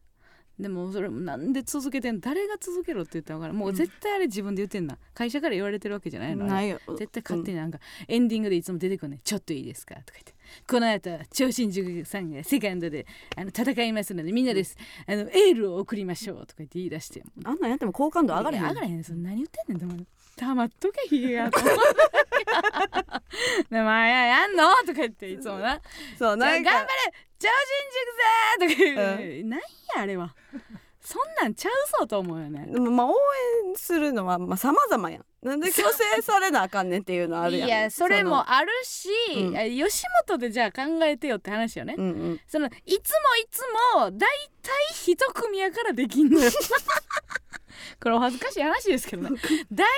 [0.62, 2.20] でもそれなんで続けてんの？
[2.20, 3.52] 誰が続けろって言ったのかな？
[3.52, 4.96] もう絶対あれ自分で言ってんな。
[5.14, 6.78] 会社から言われてるわけじゃないのないよ。
[6.98, 10.34] 絶対勝手になんかエンディングでいつも出てくるね「ちょっといいですか?」とか言って
[10.68, 13.06] 「この後超新塾さんがセカンドで
[13.36, 14.76] あの戦いますのでみんなです。
[15.06, 18.64] あのエールを送りましょう」とか言って言い出してあんなんやっても好感度上がれへん。
[18.68, 19.02] 上がれへん。
[19.04, 20.06] そ何言ってんねんでも
[20.36, 21.08] 黙っとけ。
[21.08, 21.60] ひげがと
[23.70, 24.64] でまあややんの？
[24.86, 25.80] とか言っていつもな。
[26.18, 26.88] そうなんじゃあ頑張れ。
[26.88, 26.88] か
[27.42, 27.48] 超
[28.58, 29.66] 新塾さんとか言う、なんや
[29.96, 30.34] あれは。
[31.00, 32.64] そんなんちゃうぞと思うよね。
[32.70, 33.14] でもまあ応
[33.66, 35.24] 援するのはまあ様々やん。
[35.42, 37.68] なんで強制されなあかんねんっていうのあるやん。
[37.68, 39.56] いやそれもあるし、うん。
[39.56, 42.20] え吉本でじゃあ考えてよって話よね、そのうん。
[42.20, 43.02] うんそのいつもい
[43.50, 43.62] つ
[43.96, 46.48] もだいたい一組やからできんのよ。
[48.00, 49.40] これお恥ずかしい話ですけどね。
[49.72, 49.88] だい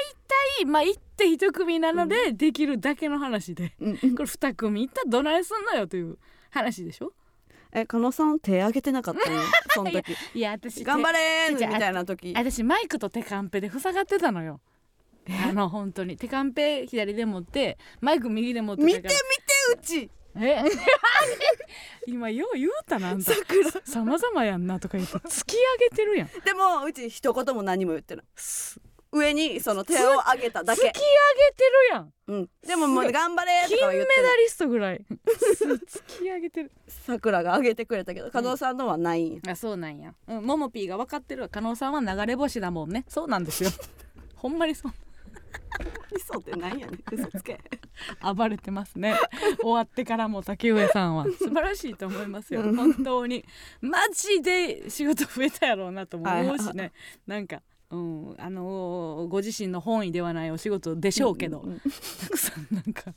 [0.57, 3.99] たいまあ一手一組なのでできるだけの話で、うん。
[4.03, 4.15] うん。
[4.17, 6.17] これ二組いったらどないすんのよという
[6.51, 7.13] 話でしょ
[7.75, 9.43] え加納さん手挙げてなかったん や
[9.75, 10.17] その時。
[10.35, 12.33] いや私頑張れーみたいな時。
[12.37, 14.61] 私マイクと手カンペで塞がってたのよ。
[15.49, 16.17] あの本当に。
[16.17, 19.15] 手カンペ左で持ってマイク右で持って見て見て
[19.75, 20.11] うち。
[20.37, 20.63] え？
[22.07, 23.33] 今よう言うたなあんた。
[23.33, 23.71] 桜。
[23.85, 26.29] さまざまやんなとか言って突き上げてるやん。
[26.45, 28.25] でもうち一言も何も言ってない
[29.15, 32.13] 上にその手を上げただ突き上げてけるやん。
[32.27, 32.51] うん。
[32.67, 35.05] でももう頑張れーと金メかは言ってないダリストぐらい。
[35.09, 36.73] 突き上げてる。
[36.89, 39.53] 桜が上げてくれたけど加納さんのはないんや。
[39.53, 41.49] あそうなんや、うん、ももぴーが分かってるわ。
[41.49, 43.05] 加納さんは流れ星だもんね。
[43.09, 43.71] そうなんですよ。
[44.37, 44.93] ほんまにそう。
[46.13, 47.01] 嘘ってなんやねん。
[47.13, 47.59] 嘘つけ。
[48.21, 49.17] 暴れてますね。
[49.61, 51.25] 終わってからも竹上さんは。
[51.25, 52.61] 素晴らしいと思いますよ。
[52.63, 52.77] うん。
[52.77, 53.45] 本当に。
[53.81, 56.77] マジで仕事増えたやろうなとも思うしはい。
[56.77, 56.93] ね
[57.27, 63.15] なんかうん、あのーご自身の本意ではないお仕事でしょうけど、んんたくさんなんか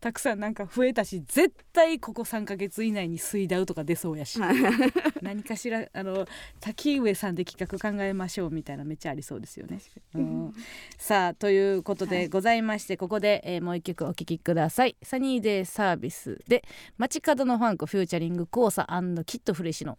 [0.00, 4.40] たくさんなんか増えたし絶対ここ3ヶ月以内に水ダウとか出そうやし。
[4.40, 4.56] はい。
[5.22, 6.26] 何かしらあの
[6.60, 9.80] 滝上さんで企画考えましょうみたいなめっちゃありそうですよね。
[10.14, 10.52] うん、
[10.98, 14.96] さあということでございまして、ここで、えーもう一曲お聴きください。
[15.02, 16.62] サニーデイサービスで
[16.98, 18.86] 街角のファンク featuring C.O.S.A. &
[19.24, 19.98] KID FRESINO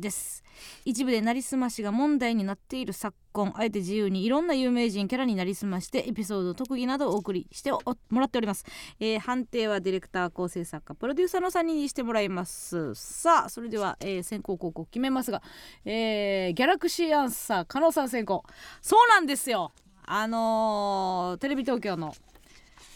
[0.00, 0.42] です。
[0.84, 7.80] 一部でなりすましが問題になっている昨今あえて自由にいろんな有名人キャラになりすましてエピソード特技などをお送りしても
[8.20, 8.64] らっております、
[8.98, 12.94] えー判定はディレクター構成作家プロデューサーの3人にしてもらいます。
[12.94, 15.42] さあそれでは、えー先行後攻決めますが、
[15.84, 18.44] えーギャラクシーアンサー加納さん先行。
[18.80, 19.72] そうなんですよ。
[20.06, 22.14] あのーテレビ東京の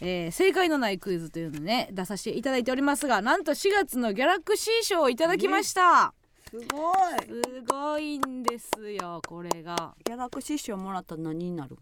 [0.00, 6.14] えー正解のないクイズというのね出させていただいておりますがなんと4月のギャラクシー賞をいただきました、
[6.55, 6.96] すごい。
[7.26, 9.96] すごいんですよこれが。
[10.05, 11.70] ギャラクシー賞もらったら何になる。
[11.70, 11.80] めっ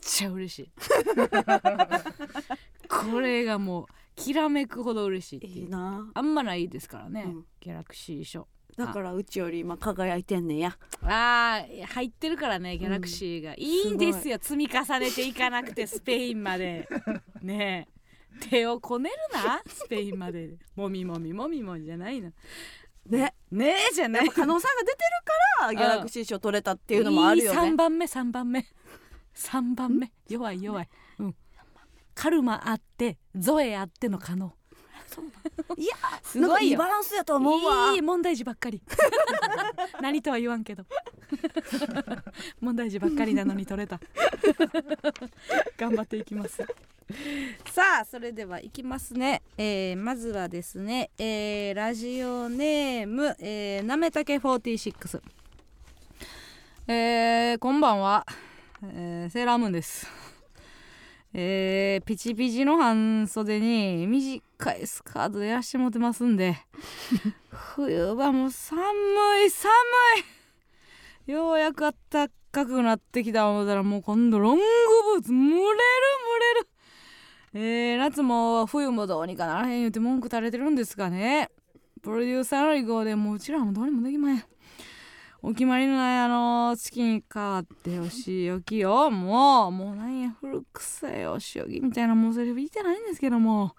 [0.00, 0.70] ちゃ嬉しい。
[2.88, 5.64] これがもうきらめくほど嬉しいっていう。
[5.64, 6.08] いいな。
[6.14, 7.44] あんまないですからね、うん。
[7.58, 8.46] ギャラクシー賞。
[8.76, 10.76] だからうちより今輝いてんねんや。
[11.02, 16.88] あー入ってるからねギャラクシーが、いいんですよ積み重ねていかなくてスペインまで。
[17.42, 17.94] ねえ。
[18.50, 20.56] 手をこねるなスペインまで。
[20.76, 22.32] もみもみもみもみじゃないの
[23.06, 23.34] ね。
[23.50, 23.74] ね。
[23.90, 24.98] えじゃない加納さんが出てる
[25.60, 28.66] からギャラクシー賞取れたっていうのもあるよいい3ね番目3番目。
[29.34, 30.12] 3番目。
[30.28, 30.88] 弱い弱い、
[31.18, 31.36] うん、
[32.14, 34.52] カルマあってゾエあっての可能
[35.76, 37.92] いやすごいいいバランスやと思うわ。
[37.92, 38.80] いい問題児ばっかり。
[40.00, 40.84] 何とは言わんけど。
[42.60, 44.00] 問題児ばっかりなのに取れた。
[45.76, 46.62] 頑張っていきます。
[47.70, 55.20] さあそれではいきますね、えーまずはですね、えーラジオネーム、えーなめたけ46
[56.86, 58.26] えーこんばんは、
[58.82, 60.06] えーセーラームーンです
[61.36, 64.40] えーピチピチの半袖に短
[64.76, 66.56] いスカートでやらしてもてますんで
[67.50, 68.80] 冬場も寒
[69.44, 69.72] い寒
[71.26, 71.32] い。
[71.32, 74.62] ようやくあったかくなってきた思ったらもう今度ロング
[75.16, 75.60] ブーツ蒸れる蒸
[76.38, 76.68] れる。
[77.54, 81.50] えー夏も冬もどうにかならへん言うて文句垂れてるんですがね。
[82.00, 84.44] プロデューサーの意向でもううちらもどうにもできまへん。
[85.46, 93.76] お決まりのないあの月に変わってお仕置きよもうもうなんや古臭いお仕置きみたいなもうセリフ言ってないんですけども。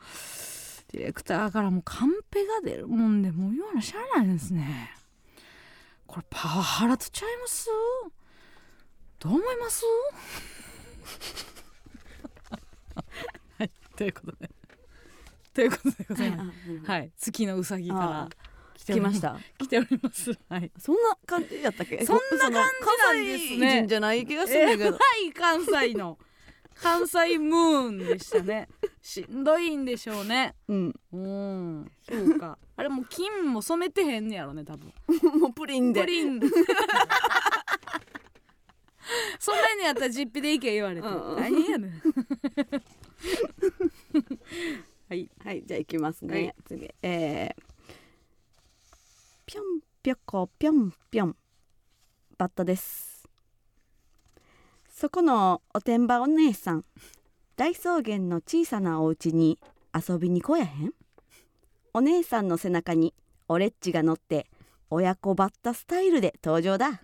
[0.93, 4.91] ディレクターからもうカンペが出るもんでもう言わなしゃあないですね。
[6.05, 7.68] これパワハラとちゃいます？
[9.20, 9.84] どう思います？
[13.57, 14.49] はいということで。
[15.55, 16.59] ということでございます。
[16.86, 18.22] はい月のうさぎから。
[18.22, 18.30] あ
[18.93, 19.38] 来ました？
[19.57, 20.31] 来ております。
[20.49, 20.71] はい。
[20.77, 22.05] そんな感じやったっけ？
[22.05, 23.59] そんな感じなんですね。
[23.59, 24.83] 関西人じゃない気がするんだけど。
[24.86, 26.17] えらい関西の
[26.75, 28.67] 関西ムーンでしたね。
[29.01, 30.55] しんどいんでしょうね。
[30.67, 30.93] うん。
[31.13, 31.91] うん。
[32.07, 32.57] そうか。
[32.77, 34.93] あれもう金も染めてへんねやろね多分。
[35.39, 36.01] もうプリンで。
[36.01, 36.39] プリン
[39.39, 41.39] そんなにやったら実費でいけ言われて、うんうん。
[41.39, 42.01] 何やねん。
[45.07, 45.29] はい。
[45.43, 46.55] はいじゃあ行きますね、はい。
[46.65, 46.89] 次。
[47.03, 47.63] えー、
[49.56, 51.36] ぴょんぴょこぴょんぴょん
[52.38, 53.26] バッタです。
[54.93, 56.84] そこのおてんばお姉さん
[57.56, 59.58] 大草原の小さなお家に
[59.93, 60.93] 遊びに来やへん？
[61.93, 63.14] お姉さんの背中に
[63.47, 64.47] オレッチが乗って
[64.89, 67.03] 親子バッタスタイルで登場だ。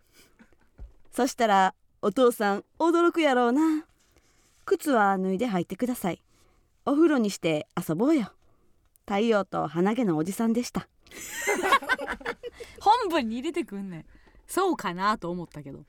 [1.14, 3.86] そしたらお父さん驚くやろうな。
[4.66, 6.22] 靴は脱いで入ってください。
[6.86, 8.34] お風呂にして遊ぼうよ。
[9.08, 10.90] 太陽と鼻毛のおじさんでした。
[12.80, 14.06] 本文に入れてくんねん。
[14.48, 15.80] そうかなと思ったけど。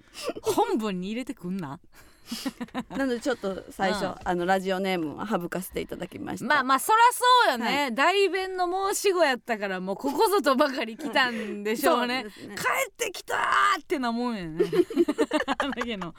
[0.43, 1.81] 本文に入れてくんな。
[2.89, 4.15] なのでちょっと最初、うん。
[4.25, 6.47] あのラジオネームは省かせていただきました。
[6.47, 12.27] まあまあそらそうよね、代弁の申し子やったからもうここぞとばかり来たんでしょうね。
[12.35, 12.55] そうね。
[12.55, 14.65] 帰ってきたーってなもんやね。
[15.77, 16.15] だけの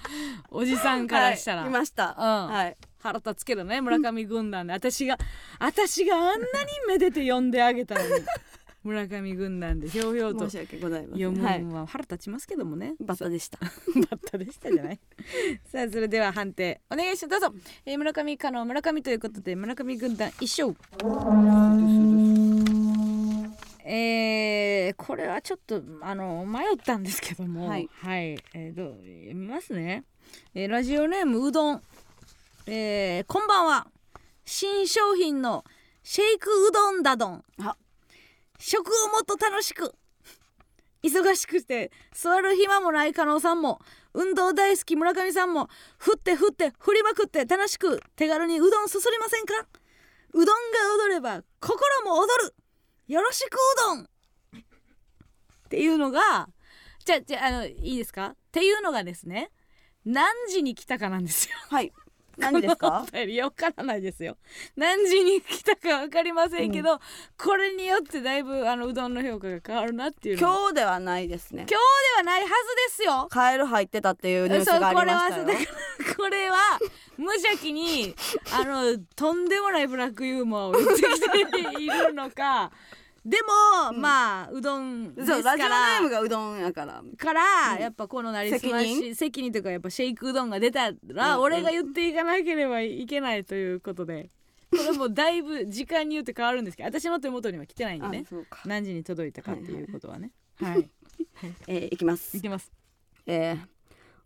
[0.49, 2.53] おじさんからしたら、はい、いました、うん。
[2.53, 2.77] はい。
[2.99, 4.73] 腹立つけどね村上軍団で。
[4.73, 5.17] 私が
[5.59, 6.39] 私があんなに
[6.87, 8.09] めでて呼んであげたのに
[8.83, 10.49] 村上軍団でひょうひょうと。
[10.49, 13.57] 申し訳ございませ読むのは腹立ちますけどもね、バッタでした。
[13.61, 14.99] バッタでしたじゃない。
[15.71, 17.39] さあそれでは判定お願いします。
[17.41, 17.55] どうぞ、
[17.85, 20.77] えー村上かの村上ということで村上軍団一勝。
[23.85, 27.69] えー、これはちょっとあの迷ったんですけども。
[27.69, 30.03] はい、えー、どう読みますね、
[30.53, 31.81] えーラジオネームうどん、
[32.67, 33.87] えー、こんばんは。
[34.43, 35.63] 新商品の
[36.03, 37.45] シェイクうどんだどん。
[37.59, 37.77] あ
[38.65, 39.93] 食をもっと楽しく。
[41.03, 43.81] 忙しくて座る暇もない加納さんも
[44.13, 49.67] 運動大好き村上さんも振って振って振りまくって楽しく手軽にうどんすすりませんか？
[50.33, 50.53] うどんが
[51.05, 52.55] 踊れば心も踊る。
[53.09, 54.03] よろしくうどん。
[54.03, 54.05] っ
[55.69, 56.47] ていうのが
[57.03, 58.27] じゃじゃあのいいですか？
[58.27, 59.51] っていうのがですね
[60.05, 61.57] 何時に来たかなんですよ。
[61.69, 61.91] はい。
[62.37, 63.05] 何ですか？
[63.07, 64.37] お便りわからないですよ。
[64.75, 66.99] 何時に来たかわかりませんけど、
[67.37, 71.65] これによってだいぶあのうどんの評価が変わるなっていう今日ではないですね。
[71.67, 71.77] 今日で
[72.17, 72.55] はないはずで
[72.95, 73.27] すよ。
[73.29, 75.57] カエル入ってたっていうニュースがありましたよ。
[76.17, 76.57] これは
[77.17, 78.15] 無邪気に
[78.51, 81.01] あのとんでもないブラックユーモアを言ってき
[81.77, 82.71] ているのか
[83.25, 84.01] でも、うん。
[84.01, 87.01] まあうどんですかそうラジオネームらがうどんやから。
[87.17, 87.41] から、
[87.75, 87.81] うん。
[87.81, 91.41] やっぱこのなりすまし責責任というかやっぱシェイクうどんが出たら、うん。
[91.41, 94.29] 俺が言っていかなければいけないということで。
[94.71, 98.23] これもだいぶ時間によって変わるんですけど私の手元には来てないんでね。
[98.25, 98.59] あそうか。
[98.65, 100.31] 何時に届いたかっていうことはね。
[100.59, 100.89] はい。
[101.67, 102.35] えーいきます。
[102.35, 102.71] いきます。
[103.27, 103.73] えー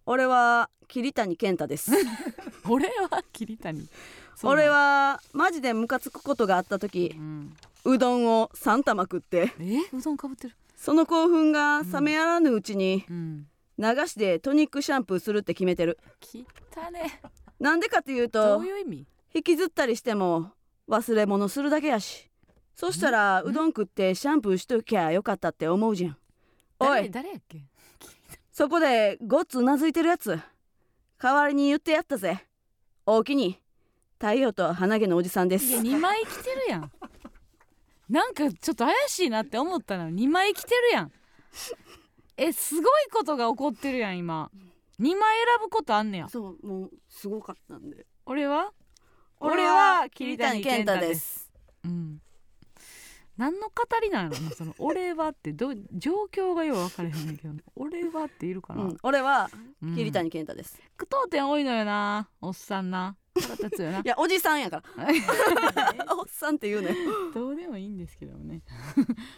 [0.09, 1.91] 俺は桐谷健太です。
[2.65, 3.89] 俺は桐谷。
[4.35, 4.63] そうなの。
[4.63, 7.13] 俺はマジでムカつくことがあった時。
[7.13, 7.53] うん
[7.87, 9.53] うどんを3玉食って。
[9.59, 9.79] え？
[9.93, 10.55] うどんかぶってる。
[10.75, 13.47] その興奮が冷めやらぬうちにうん。
[13.79, 15.97] 流しでトニックシャンプーするって決めてる。
[16.19, 16.45] きね。
[17.59, 19.07] なんでかっていうどとういう意味？
[19.33, 20.51] 引きずったりしても
[20.89, 22.29] 忘れ物するだけやし。
[22.75, 26.17] そしたらうどん食ってシャンプーしときゃよかったって思うじゃん。
[26.79, 27.09] お誰い。
[27.09, 27.61] 誰やっけ？
[28.51, 30.37] そこでごっつうなずいてるやつ。
[31.21, 32.43] 代わりに言ってやったぜ。
[33.05, 33.59] おおきに。
[34.19, 35.65] 太陽と鼻毛のおじさんです。
[35.65, 36.91] いや2枚着てるやん
[38.09, 40.09] なんかちょっと怪しいなって思ったの。
[40.09, 41.11] 2枚着てるやん。
[42.37, 44.49] えすごいことが起こってるやん今。
[44.99, 46.29] 2枚選ぶことあんねや。
[46.29, 48.05] そうもうすごかったんで。
[48.25, 48.71] 俺は？
[49.39, 51.51] 俺俺はは桐桐谷谷健太です。
[51.83, 52.21] うん
[53.37, 59.49] 何の語りなんやろなその「俺は」ってどう状況がよう分からへんねんけど「俺は」っているかな、うん、俺は
[59.81, 59.95] うん。
[59.95, 63.15] 桐谷健太です、句読点多いのよなおっさんな。
[63.39, 63.99] 腹立つよな。
[64.01, 65.07] いやおじさんやから。
[66.17, 66.95] おっさんって言うね
[67.33, 68.61] どうでもいいんですけどね。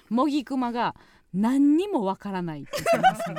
[0.10, 0.96] 茂木熊が
[1.34, 3.36] 何にもわからないって言ってますね。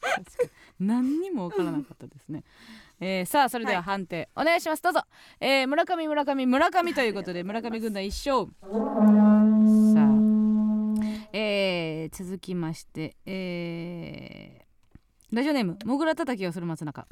[0.00, 0.50] 確かに。
[0.80, 2.42] 何にもわからなかったですね、
[3.04, 4.82] えーさあそれでは判定、お願いします。
[4.82, 5.00] どうぞ、
[5.40, 8.46] えー村上村上村上ということで村上軍団一勝。
[8.46, 10.08] さあ、
[11.32, 17.08] えー続きまして、えーラジオネームもぐらたたきをする松中。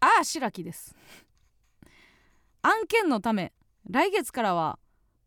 [0.00, 0.94] ああ白木です。
[2.60, 3.54] 案件のため
[3.88, 4.78] 来月からは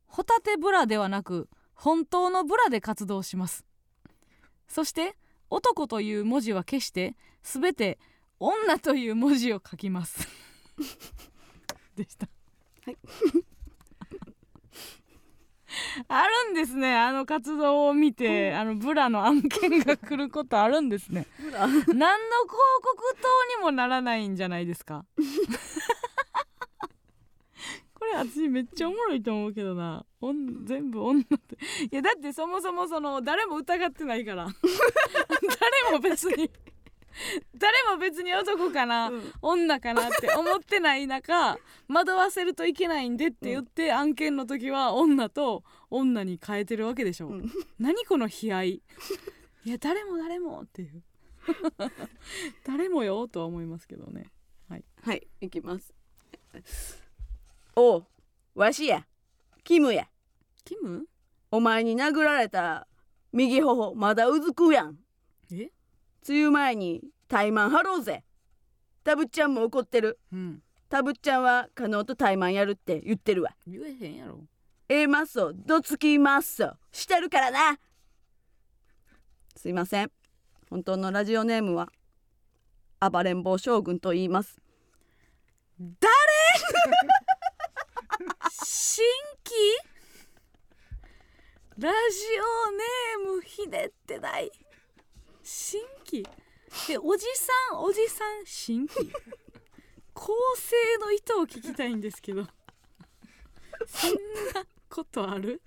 [0.06, 3.66] ホタテブラではなく本当のブラで活動します。
[4.68, 5.16] そして
[5.50, 7.98] 男という文字は消してすべて
[8.40, 10.28] 女という文字を書きます。
[11.96, 12.28] でした。
[12.86, 12.98] はい。
[16.08, 16.96] あるんですね。
[16.96, 21.26] あの活動を見て、あのブラの案件が来ることあるんですね。
[21.42, 21.96] 何の広告
[23.22, 23.28] 塔
[23.58, 25.06] にもならないんじゃないですか？
[27.94, 30.06] これ私めっちゃおもろいと思うけどな。
[30.66, 31.56] 全部女って。
[31.92, 34.48] いやだってそもそもその誰も疑ってないから。
[35.88, 36.50] 誰も別に
[37.56, 39.34] 誰も別に男かな、うん。
[39.42, 41.58] 女かなって思ってない中
[41.88, 47.52] 惑わせるといけないんでって言って、案件の時は女と女に変えてるわけでしょ、うん。
[47.80, 48.82] 何この悲哀。
[49.66, 51.04] いや誰も誰もっていう。
[52.66, 54.32] 誰もよとは思いますけどね。
[55.04, 55.28] はい。
[55.42, 55.94] いきます。
[57.76, 58.06] おう
[58.56, 59.06] わしや。
[59.64, 60.08] キムや。
[60.64, 61.08] キム？
[61.52, 62.88] お前に殴られた
[63.34, 64.92] 右頬まだうずくやん。
[64.94, 65.03] え
[66.28, 68.24] 梅雨前に怠慢張ろうぜ。
[69.04, 70.20] タブっちゃんも怒ってる。
[70.32, 70.62] うん。
[70.90, 73.56] タブっちゃんは加納と怠慢やるって言ってるわ。
[73.66, 74.42] 言えへんやろ。
[74.88, 77.80] A マッソどつきマッソしてるからな。
[79.56, 80.12] すいません。
[80.70, 81.90] 本当のラジオネームは
[83.00, 84.60] 暴れん坊将軍と言います。
[88.62, 89.04] 新
[89.44, 89.54] 規？
[91.78, 91.96] ラジ
[92.40, 94.52] オネームひねってない。
[95.42, 96.03] 新規？
[96.22, 99.12] でおじさんおじさん新規
[100.14, 102.46] 構成の意図を聞きたいんですけど。
[103.88, 105.62] そんなことある？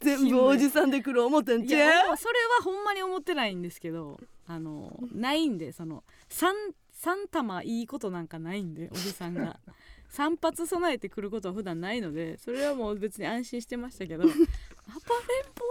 [0.00, 6.54] 全部おじさんで来る思ってんいちやゃうそれはほんまに思ってないんですけどあのないんでその三
[6.92, 9.58] 三玉いいことなんかないんでおじさんが。
[10.12, 14.24] 三発備えてくることは普段ないのでそれはもう別に安心してましたけど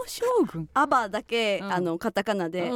[0.07, 0.69] 将軍。
[0.73, 1.71] アバだけ、うん。
[1.73, 2.75] あのカタカナで、う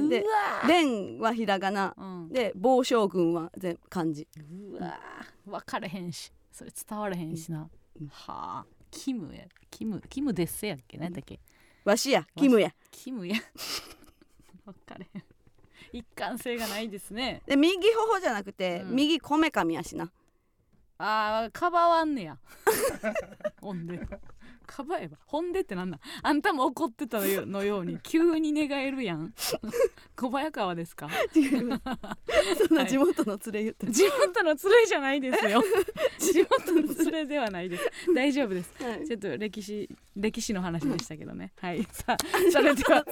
[0.00, 0.68] ん、でうわ。
[0.68, 1.94] レンはひらがな。
[1.96, 4.28] うん、で坊将軍は全漢字。
[4.36, 5.00] うわ。
[5.46, 6.30] 分かれへんし。
[6.52, 7.68] それ伝われへんしな、
[8.00, 8.08] うん。
[8.08, 8.66] はあ。
[8.90, 9.44] キムや。
[9.70, 10.98] キムキムですやっけ？
[10.98, 11.40] 何だっけ？
[11.84, 12.26] わしや。
[12.36, 12.72] キムや。
[12.90, 13.36] キムや。
[14.64, 15.24] 分かれへん。
[15.92, 17.42] 一貫性がないですね。
[17.46, 18.96] で右頬じゃなくて、うん。
[18.96, 20.10] 右こめかみやしな。
[20.98, 22.38] あーかばわんねや。
[23.60, 23.98] ほんで
[24.66, 26.00] かばえばほんでってなんなん？
[26.22, 29.32] あんたも怒ってたのよのように 急に寝返るやん。
[30.16, 31.08] 小早川ですか？
[31.34, 31.82] 違います。
[32.68, 35.62] そんな地元の連れ言って地元の連れじゃないですよ。
[36.18, 37.90] 地元の連れではないです。
[38.14, 38.72] 大丈夫です。
[38.82, 39.06] はい。
[39.06, 41.52] ちょっと歴史歴史の話でしたけどね。
[41.60, 41.82] はい。
[41.90, 42.16] さあ
[42.50, 43.04] それでは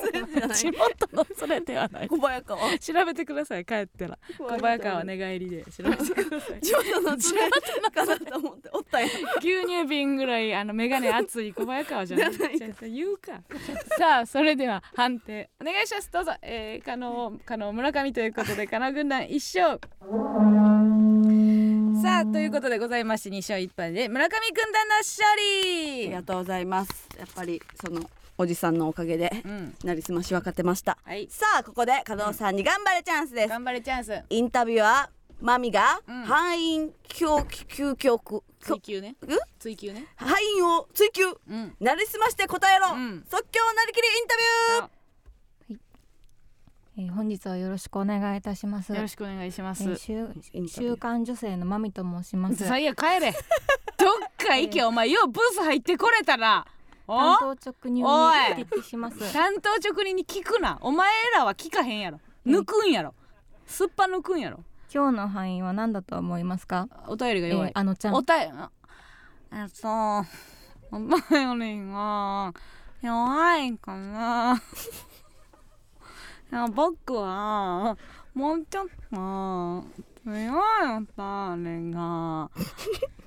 [0.55, 2.09] 地元の連れではない。
[2.09, 2.79] 小早川。
[2.79, 4.19] 調べてください帰ったら。
[4.39, 5.05] 小早川。
[5.05, 6.61] 寝返りで調べてください。
[6.61, 9.03] 地元の連れかなと思っておったん。
[9.03, 12.33] や牛乳瓶ぐらいあの眼鏡熱い小早川じゃない。
[12.37, 13.43] じゃないじゃあ言うか。
[13.99, 15.51] さあそれでは判定。
[15.61, 16.11] お願いします。
[16.13, 19.81] どうぞ、えー、加納加納村上ということで加納軍団一勝。
[22.03, 27.09] さあということでございまして2勝1敗で村上軍団の勝あ利りがとうございます。
[27.19, 29.75] やっぱりそのおじさんのおかげでうん。
[29.85, 30.99] なりすまし分かってました。
[31.05, 31.29] はい。
[31.31, 33.49] さあここで加納さんに頑張れチャンスです。
[33.49, 34.23] 頑張れチャンス。
[34.31, 36.23] インタビュアーマミがうん。
[36.25, 38.43] 敗因究究極。
[38.61, 39.17] 追求ね。
[39.23, 39.27] う？
[39.59, 40.07] 追求ね。
[40.17, 41.27] 敗因を追求。
[41.27, 41.77] うん。
[41.81, 43.27] なりすまして答えろ、うん。
[43.29, 44.91] 即興なりきりインタビュー。
[46.99, 48.93] えー本日はよろしくお願いいたします。
[48.95, 52.67] よろしくお願いします、えー週刊女性のまみと申します。
[52.67, 53.33] 最悪帰れ。
[53.97, 54.83] どっか行け。
[54.85, 56.67] お前ようブース入ってこれたら。
[57.09, 57.19] お？
[57.19, 59.33] 担当直入にお聞きします。
[59.33, 60.79] 担当直入に聞くな。
[60.83, 62.21] お前らは聞かへんやろ。
[62.47, 63.15] 抜くんやろ。
[63.67, 64.61] すっぱ抜くんやろ
[64.93, 66.89] 今日の範囲は何だと思いますか？
[67.07, 68.15] お便りが弱い、えーあのちゃん。
[68.15, 68.71] お便りあ
[69.53, 69.89] えっと
[70.91, 72.53] お便りが
[73.01, 74.61] 弱いかな。
[76.53, 77.97] いや僕は
[78.35, 79.85] もうちょっと
[80.25, 82.51] 強いお便りが。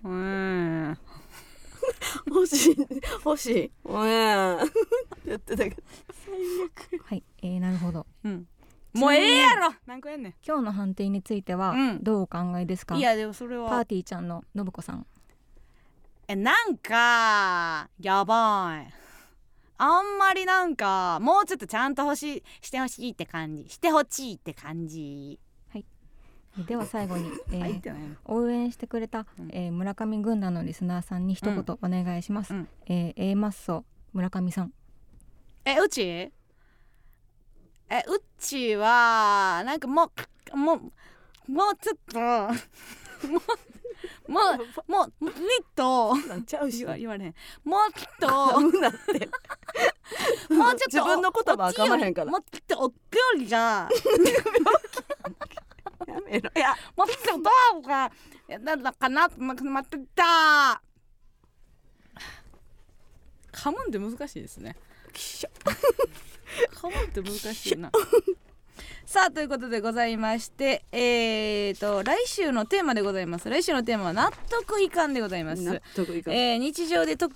[0.03, 0.97] うん
[2.27, 2.77] 欲しい。
[3.25, 3.71] 欲しい。
[3.85, 4.57] うんや
[5.35, 5.83] ってたけど
[7.05, 8.05] はい、えー、なるほど。
[8.23, 8.47] うん
[8.95, 9.73] もうええやろ。
[9.85, 12.03] 何個やんね今日の判定についてはうん。
[12.03, 12.95] どうお考えですか？
[12.95, 13.69] んいやでもそれは。
[13.69, 15.05] パーティーちゃんの信子さん。
[16.27, 18.93] えなんかやばい。
[19.77, 23.67] あんまりなんかもうちょっとちゃんと欲しいしてほしいって感じ。
[23.69, 25.39] してほしいって感じ。
[25.73, 28.01] えーでは最後に、 えー入ってない。
[28.01, 29.49] の応援してくれた、うん。
[29.51, 32.53] えー村上軍団のリスナーさんに一言お願いします。
[32.53, 32.69] うん。
[32.85, 33.83] えー A マッソ
[34.13, 34.71] 村上さん。
[35.65, 36.31] えうち？
[37.89, 40.11] えうちはなんかも
[40.53, 42.49] うもうもうちょっとも
[44.27, 44.39] うも
[44.87, 45.33] うもうもっ
[45.75, 48.27] となんちゃうし言わ言われへんもっと
[48.79, 49.29] なって
[50.53, 53.87] もうちょっと自分の言葉はかまへんからもっとおっきよりじゃ
[56.07, 58.11] やめろいやもっとどうが
[58.61, 59.55] なんだかなと思っ
[59.85, 60.81] てた
[63.51, 64.75] 噛むんって難しいですね
[65.15, 65.49] きしょ。
[66.75, 67.91] 噛むって難しいな。
[69.05, 73.47] さあということでございましてえーと来週のテーマでございます。
[73.49, 75.61] 来週のテーマは納得いかんでございます。
[75.61, 76.33] 納得いかん。
[76.33, 77.29] えー日常で突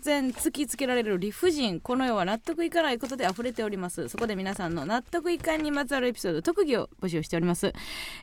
[0.00, 4.08] 然突きつけられる理不尽この世は納得いかないことで溢れております。
[4.08, 7.72] そこで皆さんの納得いかんにまつわるエピソード特技を募集しております、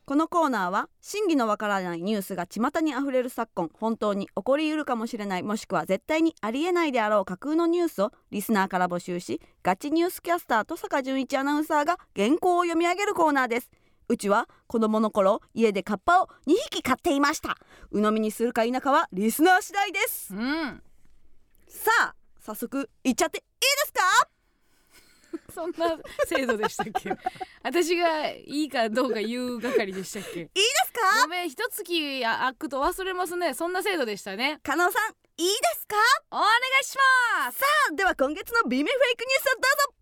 [0.06, 13.72] このコーナーは真偽のわからないニュースが巷にあふれる昨今本当に起こりうるかもしれないもしくは絶対にありえないであろう架空のニュースをリスナーから募集しガチニュースキャスターと坂淳一アナウンサーが原稿を読み上げるコーナーです。
[14.10, 17.58] うちは子供の頃家でカッパを2匹飼っていました。
[17.92, 20.36] 鵜呑みにするか否かはリスナー次第です。
[20.36, 20.84] うん。
[21.68, 24.02] さあ早速いっちゃっていいですか？
[25.56, 27.16] そんな制度でしたっけ？
[27.64, 30.42] 私がいいかどうか言う係でしたっけ？
[30.42, 30.52] いいで
[30.86, 31.22] すか？
[31.24, 33.54] ごめん一月空くと忘れますね。
[33.54, 34.60] そんな制度でしたね。
[34.62, 35.96] 加納さんいいですか？
[36.32, 36.48] お願
[36.82, 36.98] いし
[37.46, 37.60] ます。
[37.60, 39.94] さあでは今月の B 面フェイクニュースをどうぞ。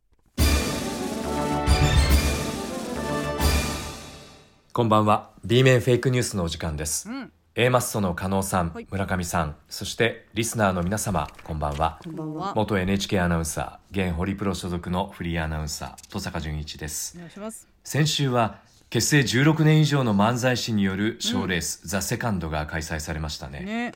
[4.73, 5.29] こんばんは。
[5.45, 7.07] B 面フェイクニュースのお時間です。
[7.07, 7.31] うん
[7.61, 8.87] A マッソの加納さん、はい。
[8.89, 11.99] 村上さんそしてリスナーの皆様こんばんは。
[12.03, 12.53] こんばんは。
[12.55, 17.13] 元 NHK アナウンサー現ホリプロ所属のフリーアナウンサー戸坂淳一です。
[17.17, 17.67] お願いします。
[17.83, 18.57] 先週は
[18.89, 23.59] 結成16年以上の漫才師による賞レース、ザ・セカンドが開催されましたね。
[23.59, 23.93] ね。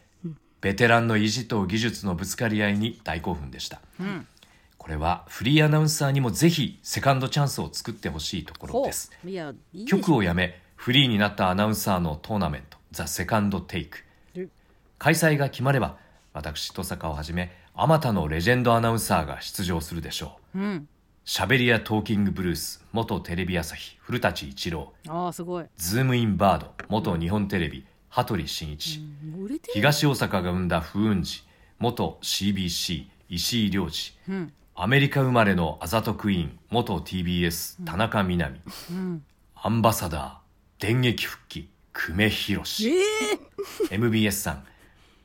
[0.61, 4.27] ベテランの意地と技術のぶつかり合いに大興奮でした、ん。
[4.77, 9.11] これはフリーアナウンサーにもぜひセカンドチャンスを作ってほしいところです。
[9.25, 13.99] いやいいでしょ局を辞めフリーになったアナウンサーのトーナメントザ・セカンド・テイク
[14.97, 15.97] 開催が決まれば
[16.33, 20.59] 私登坂をはじめあまたのレジェンドアナウンサーが出場するでしょう。
[20.59, 20.87] うん。
[21.25, 24.93] しゃべりやトーキングブルース元テレビ朝日古舘一郎。
[25.09, 25.65] ああすごい。
[25.75, 29.73] ズームインバード元日本テレビ羽鳥慎一、もう売れてる。
[29.73, 31.43] 東大阪が生んだ風雲児
[31.79, 34.53] 元 CBC 石井亮次うん。
[34.75, 39.23] アメリカ生まれのあざとクイーン元 TBS 田中みな実、ん。
[39.55, 41.67] アンバサダー電撃復帰
[41.97, 42.93] 久米宏、
[43.89, 44.63] MBS さん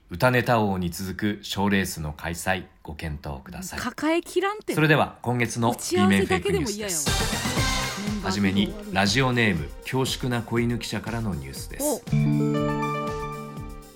[0.09, 3.81] 歌ネタ王に続く賞レースの開催ご検討ください。
[3.81, 7.11] 抱えきらんってそれでは今月の B 面フェイクニュースです。
[8.25, 12.05] はじめにラジオネーム恐縮な子犬記者からのニュースです。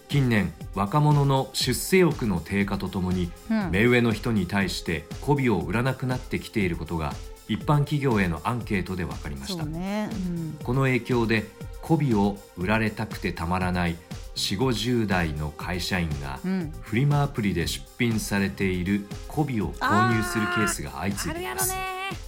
[0.09, 3.71] 近年若者の出世欲の低下とともに、うん。
[3.71, 7.15] 目上の人に対して媚びを売らなくなってきていることが
[7.47, 9.65] 一般企業へのアンケートで分かりました。
[9.65, 11.45] ね、うん、この影響で
[11.87, 13.97] 媚びを売られたくてたまらない
[14.37, 16.73] 4 5 0代の会社員が、うん。
[16.81, 21.75] フリマアプリで出品されている媚びを購入するケースが相次いでいます。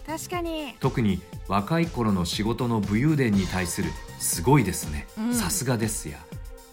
[0.06, 0.74] 確かに。
[0.78, 3.90] 特に若い頃の仕事の武勇伝に対する
[4.20, 5.06] 「すごいですね。
[5.18, 5.34] うん。
[5.34, 6.18] さすがです」や。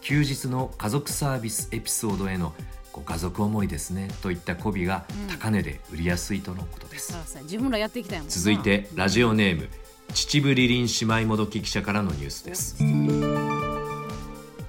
[0.01, 2.53] 休日の家族サービスエピソードへの
[2.91, 9.69] 「ご家族思いですね」といった媚びが高値で売りやすいとのことです、さあさあ自分らやってきた続いてラジオネーム
[10.13, 12.75] 秩父リリン姉妹もどき記者からのニュースです。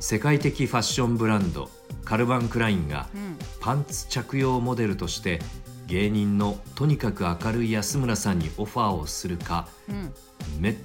[0.00, 1.70] 世界的ファッションブランド
[2.04, 3.38] カルバン・クラインがうん。
[3.60, 5.40] パンツ着用モデルとして
[5.86, 10.12] 芸人のとにかく明るい安村さんにオファーをするかうん。
[10.60, 10.76] めっ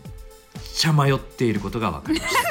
[0.74, 2.50] ちゃ迷っていることが分かりました。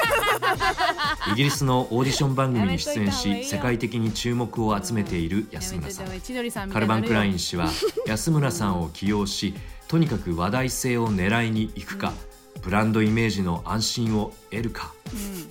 [1.32, 5.90] イギリスのオーディション番組に出演し世界的に注目を集めているや安村
[6.50, 6.70] さん。
[6.70, 7.70] カルバン・クライン氏は
[8.06, 9.54] 安村さんを起用し
[9.88, 12.12] とにかく話題性を狙いに行くか、
[12.62, 14.92] ブランドイメージの安心を得るか、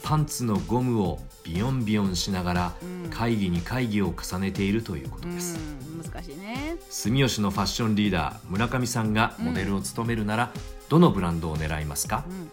[0.03, 3.09] パンツのゴムをビヨンビヨンしながらうん。
[3.09, 6.77] 会議に会議を重ねているということです、うん難しいね。
[6.89, 10.51] 住吉のファッションリーダー村上さんがモデルを務めるなら、
[10.89, 12.49] どのブランドを狙いますか、うん。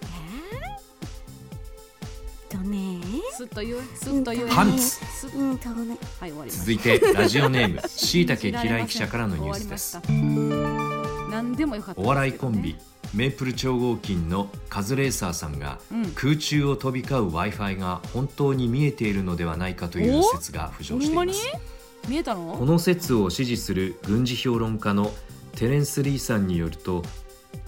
[2.48, 3.00] とね。
[3.32, 4.48] すっと言うすっと言う。
[4.48, 5.00] パンツ。
[5.36, 5.58] うん。
[5.58, 10.00] とねはい続いてラジオネームしいたけ嫌い記者からのニュースです。
[10.00, 11.30] 終わりました。
[11.30, 12.76] 何でもよかったお笑いコンビ
[13.12, 16.06] メープル超合金のカズレーサーさんが、うん。
[16.12, 21.74] 空中を飛び交う w i f i が本当に見えているのではないかという説が浮上しています。
[22.08, 25.12] 見えたこのの説を支持する軍事評論家の
[25.56, 27.02] テレンス・リーさんによると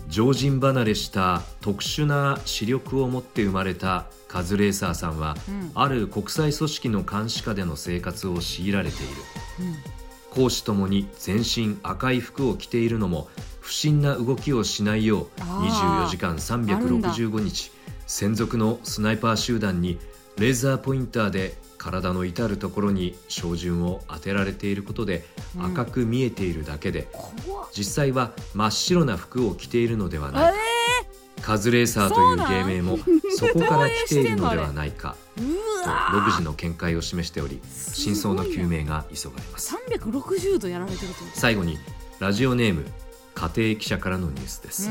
[0.08, 5.70] 常人離れした特殊な視力を持って生まれたカズレーサーさんは、うん。
[5.74, 9.14] ある国際組織の監視下での生活を強いられている。
[10.30, 13.28] 講師ともに全身赤い服を着ているのも
[13.60, 16.06] 不審な動きをしないようあー。
[16.06, 17.10] 24時間あるんだ。
[17.10, 17.72] 365日
[18.06, 19.98] 専属のスナイパー集団に
[20.38, 21.56] レーザーポインターで
[21.86, 25.24] 体の至る所に照準を当てられていることで
[25.56, 25.66] うん。
[25.66, 27.08] 赤く見えているだけで、
[27.72, 30.58] 実際は真っ白な服を着ているのではないか、
[31.42, 32.98] カズレーサーという芸名も
[33.36, 35.16] そこから来ているのではないか。
[35.36, 37.60] と独自の見解を示しており
[37.92, 39.76] 真相の究明が急がれます。
[39.88, 41.78] 360度やられてる最後に
[42.18, 42.84] ラジオネーム
[43.34, 44.90] 家庭記者からのニュースです、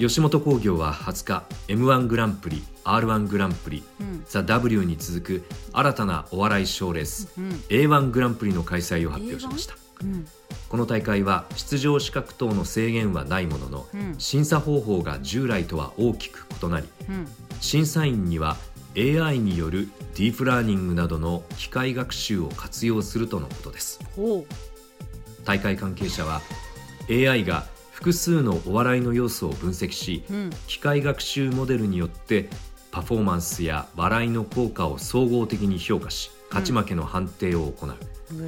[0.00, 4.24] 吉本興業は20日 m 1グランプリ r 1グランプリうん。
[4.26, 5.44] ザ・ W に続く
[5.74, 7.50] 新たなお笑い賞レースうん。
[7.68, 9.74] A1 グランプリの開催を発表しました。
[10.02, 10.26] うん。
[10.70, 14.14] この大会は出場資格等の制限はないもののうん。
[14.16, 17.28] 審査方法が従来とは大きく異なりうん。
[17.60, 18.56] 審査員には
[18.96, 24.00] AI によるディープラーニングなどの機械学習を活用するとのことです。
[24.16, 24.46] ほ
[25.44, 26.40] 大会関係者は
[27.10, 27.66] AI が
[28.00, 30.50] 複数のお笑いの要素を分析しううん。
[30.66, 32.48] 機械学習モデルによって
[32.90, 37.94] パフォーマンスや笑いの効果を総合的に評価し勝ち負けの判定を行う、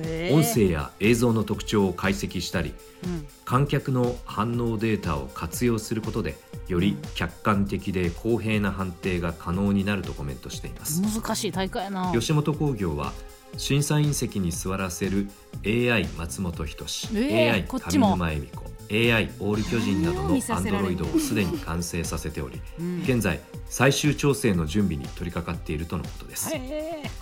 [0.04, 2.72] えー音声や映像の特徴を解析したり
[3.04, 3.26] うん。
[3.44, 6.34] 観客の反応データを活用することで
[6.66, 11.02] より客観的で公平な判定が可能になるとコメントしています。
[11.02, 12.10] 難しい大会やな。
[12.14, 13.12] 吉本興業は
[13.58, 15.28] 審査員席に座らせる
[15.66, 18.62] AI 松本人志、えー AI 上沼恵美子
[18.92, 20.96] AI オール巨人などの見させられる。
[20.98, 23.02] Android をすでに完成させておりうん。
[23.02, 26.50] 現在最終調整の準備に取り掛かっているとのことです。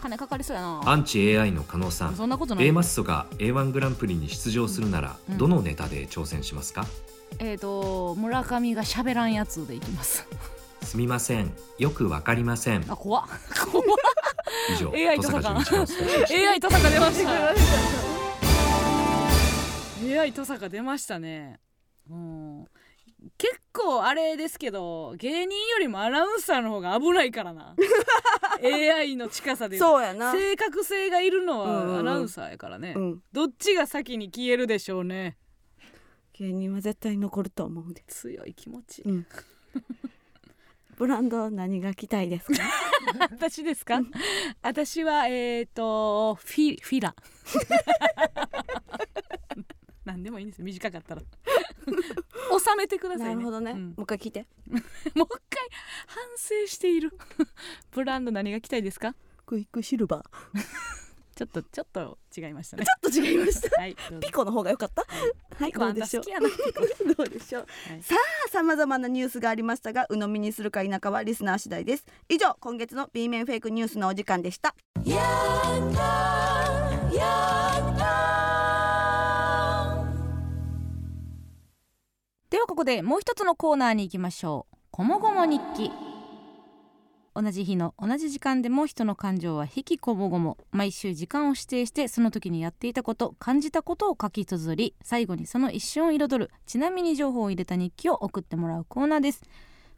[0.01, 0.83] 金かかりそうやな。
[0.85, 2.67] アンチ AI の加納さんそんなことない。
[2.67, 5.39] A マッソが A1 グランプリに出場するならうん。
[5.39, 6.87] どのネタで挑戦しますか？
[7.39, 10.27] えっ、と村上が喋らんやつでいきます。
[10.83, 11.53] すみません。
[11.79, 12.85] よくわかりません。
[12.91, 13.25] あ怖っ。
[13.71, 13.87] 怖っ。
[14.75, 17.31] 以上 AI 登坂 AI 登坂出ました
[20.03, 21.59] AI 登坂出ましたね
[22.09, 22.65] うん
[23.37, 27.31] 結構あれですけど芸人よりもアナウンサーの方が危ない。
[27.31, 27.75] からな
[28.65, 31.31] AI の近さでそうやな正確性がい。
[31.31, 35.37] るのはアナウンサーやからね、うんどっちが先に消えるでしょうね
[36.33, 38.55] 芸人は絶対残ると思うで強い。
[38.55, 39.27] 気持ちうん
[40.97, 42.29] ブランド何が着たい。
[42.31, 42.59] ですか
[43.31, 44.01] 私ですか
[44.63, 47.15] 私はえっ、とフィフィラ
[50.13, 50.65] 何でもいいんですよ。
[50.65, 51.23] 短かったら。
[51.87, 53.35] 収めてくださいね。
[53.37, 53.87] なるほどね、うん。
[53.89, 54.47] もう一回聞いて。
[54.71, 54.85] もう一
[55.15, 55.25] 回
[56.07, 57.13] 反省している。
[57.93, 59.15] ブランド何が着たいですか？
[59.47, 60.61] クイックシルバー。
[61.35, 62.85] ちょっとちょっと違いましたね。
[62.85, 63.81] ちょっと違いました。
[63.81, 65.05] はいピコの方が良かった？
[65.59, 65.73] はい。
[65.73, 66.25] どうんでしょう？
[67.15, 67.67] どうでしょう？
[67.89, 68.03] はい。
[68.03, 68.15] さ
[68.47, 72.05] あさまざまなニュースがありましたが鵜呑みにするか否かはリスナー次第です。
[72.29, 74.75] 以上今月の B 面フェイクニュースのお時間でした
[82.51, 84.77] ではここでもう一つのコーナーに行きましょう。
[84.91, 85.93] こもごも日記。
[87.33, 99.43] 同じ日の同じ時間でも人の感情は引きこもごも毎週時間を指定してその時にやっていたこと感じたことを書き綴り最後にその一瞬を彩るちなみに情報を入れた日記を送ってもらうコーナーです。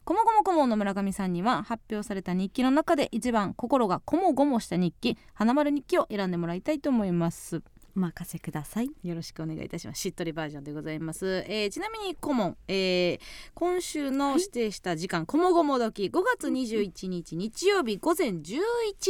[0.03, 7.63] こもごもこもの村上さんには発表された日記の中で一番心がこもごもした日記花丸日記を選んでもらいたいと思います。
[7.95, 8.89] お任せください。
[9.03, 10.01] よろしくお願いいたします。
[10.01, 13.19] しっとりバージョンでございます、えーちなみに顧問、えー
[13.53, 18.43] 今週の指定した時間こもごも時5月21日日曜日午前11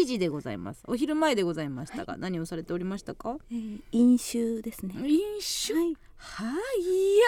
[0.06, 0.84] 時でございます。
[0.88, 3.38] お昼前でございましたが何をされておりましたか？
[3.52, 4.96] えー飲酒ですね。
[5.08, 5.74] 飲酒？
[5.76, 5.96] はい。
[6.18, 7.26] はいや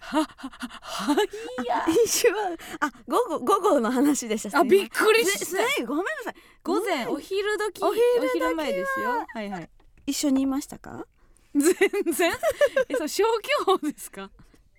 [0.00, 9.68] はははいや飲酒はあ午後午後の話でしたあびっくりししたごめんなさい午前うんお昼時お昼前ですよはいはい
[10.06, 11.06] 一緒にいましたか？
[11.54, 11.62] 全
[12.12, 12.32] 然。
[12.88, 14.30] えそう消去法ですか？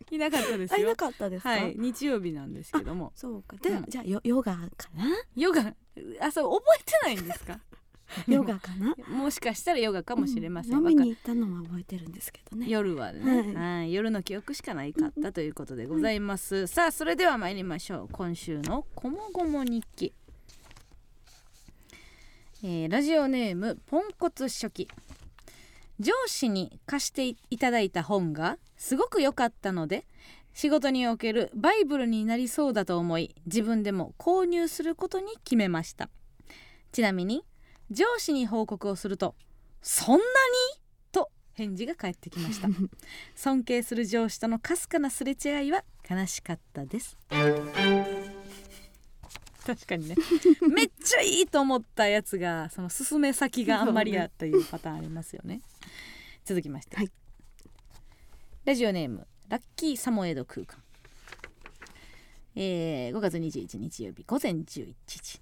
[0.10, 3.12] いなかったですいなかったですか、はい日曜日なんですけども。
[3.16, 3.58] そうか。
[3.58, 3.86] で、うん。
[3.88, 5.06] じゃあヨヨガかな？
[5.36, 5.74] ヨガ。
[6.22, 7.60] あそう覚えてないんですか？
[8.26, 8.96] ヨガかな？
[9.10, 10.92] もしかしたらヨガかもしれません、うん。
[10.92, 12.68] 飲みに行ったのは覚えてるんですけどね。
[12.70, 13.54] 夜はね、はい。
[13.56, 13.94] はい。
[13.94, 18.08] 夜の記憶しかないかったということでございます、さあそれでは参りましょう。
[18.14, 20.14] 今週のこもごも日記、
[22.64, 24.88] えーラジオネームポンコツ初期。
[26.00, 30.06] 上司に貸していただいた本がすごく良かったので
[30.54, 36.10] 仕事におけるバイブルになりそうだと思い自分でも購入することに決めました。
[36.92, 37.44] ちなみに
[37.92, 39.36] 上司に報告をすると
[39.82, 40.24] 「そんなに?」
[41.12, 42.70] と返事が返ってきました。
[43.36, 47.18] 尊敬する上司とのかすかなすれ違いは悲しかったです
[49.68, 50.16] 確かにね。
[50.74, 55.60] めっちゃいいと思ったやつがその進め先があんまりやというパターンありますよね。
[56.46, 57.12] 続きまして、はい。
[58.64, 60.78] ラジオネームラッキーサモエド空間。
[62.56, 65.42] えー5月21日曜日午前11時。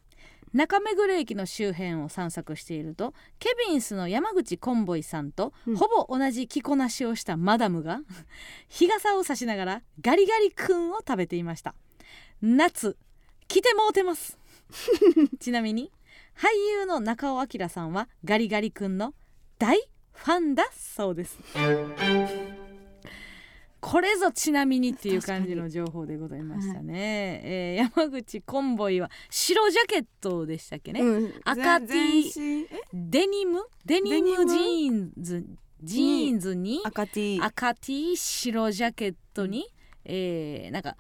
[0.53, 5.76] 中目黒駅の周辺を散策しているとケビンスの山口コンボイさんと、うん。
[5.76, 7.99] ほぼ同じ着こなしをしたマダムが
[8.69, 11.76] 日傘を差しながらガリガリ君を食べていました。
[12.41, 12.97] 夏
[13.56, 14.38] 来てもうてます。
[15.40, 15.90] ちなみに
[16.38, 19.14] 俳優の中尾彬さんはガリガリ君の
[19.57, 19.77] 大
[20.11, 21.40] ファンだそうです。
[23.80, 31.34] これぞちなみにっていう感じの情報でございましたね、えー山口コンボイは白ジャケットでしたっけね、うん。
[31.45, 33.64] 赤 T デニム？
[33.86, 35.45] デニムジーンズ？
[35.82, 36.82] ジーンズに？
[36.84, 39.65] 赤 T 赤 T 白ジャケットに、
[40.03, 40.98] えーなんか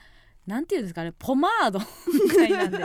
[0.47, 1.79] なんていうんですかねポマード
[2.23, 2.77] みたいなんで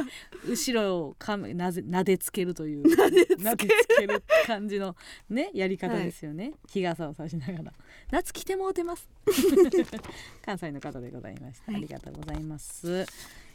[0.49, 4.23] 後ろをかめなぜ撫でつけるという撫でつける。
[4.47, 4.97] 感じの
[5.29, 7.73] ねやり方ですよね、日傘を差しながら。
[8.11, 9.09] 夏来てもうてます。
[10.45, 11.81] 関西の方でございました、はい。
[11.83, 13.07] ありがとうございます。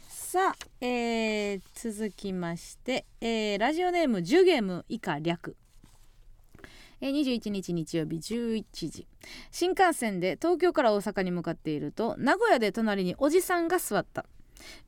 [0.08, 5.56] さあ、えー続きまして、えーラジオネームジュゲム以下略
[7.00, 9.06] えー21日日曜日11時。
[9.50, 14.26] 新幹線で東京から大阪に向かっていると名古屋で隣におじさんが座った。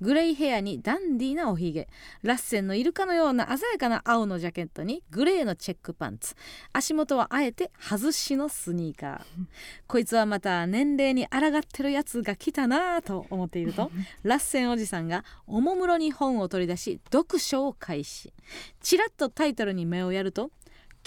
[0.01, 1.89] グレイヘアにダンディーなおひげ。
[2.23, 6.35] ラッセンのイルカのような鮮やかな青のジャケットにグレーのチェックパンツ。
[6.73, 9.21] 足元はあえて外しのスニーカー。
[9.87, 13.91] こいつはまた年齢に抗ってるやつが来たなぁと思っていると
[14.23, 18.33] ラッセンおじさんがおもむろに本を取り出し読書を開始。
[18.81, 20.51] ちらっとタイトルに目をやると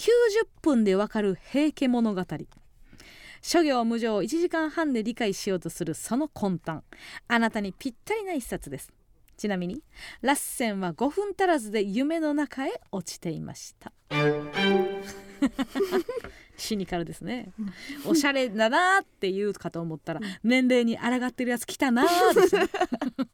[0.01, 2.25] 90分でわかる平家物語。
[3.43, 6.83] 諸行無常を1時間半で理解しようとするその魂胆。
[7.27, 8.91] あなたにぴったりな一冊です。
[9.37, 9.83] ちなみに
[10.23, 13.91] ラッセンは5分足らずで夢の中へ落ちていました。
[16.57, 17.51] シニカルですね。
[18.07, 22.65] おしゃれだなーって言うかと思ったら年齢に抗ってるやつ来たなーですね。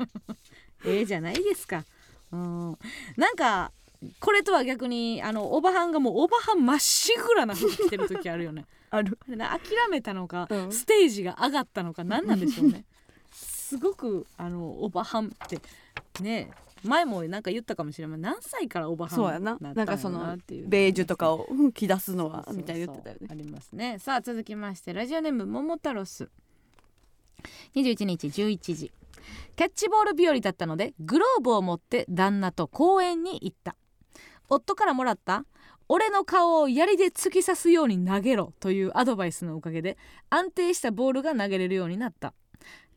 [0.86, 1.86] ええじゃないですか。
[2.34, 2.78] うん。
[3.16, 3.72] なんか
[4.20, 8.66] これとは逆にあのおばはんがもうおばはんまっしぐらな服着てる時あるよね。
[8.90, 9.18] ある。
[9.28, 9.60] 諦
[9.90, 10.72] めたのか、うん。
[10.72, 12.86] ステージが上がったのか何なんでしょうね。
[13.32, 15.60] すごくあのおばはんって
[16.22, 16.52] ね
[16.84, 19.58] 前もなんか言ったかもしれない何歳からおばはんそうやな。
[19.60, 23.28] なんかそのベージュとかをうん着出すのはみたいに言ってたよね。
[23.32, 23.98] ありますね。
[24.00, 26.30] さあ続きましてラジオネーム桃太郎ス
[27.76, 28.92] 21日11時。
[29.58, 33.76] キャッチボール日和だったのでグローブを持って旦那と公園に行った
[34.50, 35.46] 夫からもらった
[35.90, 39.98] 俺の顔を槍で突き刺すように投げろというアドバイスのおかげで
[40.30, 42.34] 安定したボールが投げれるようになった。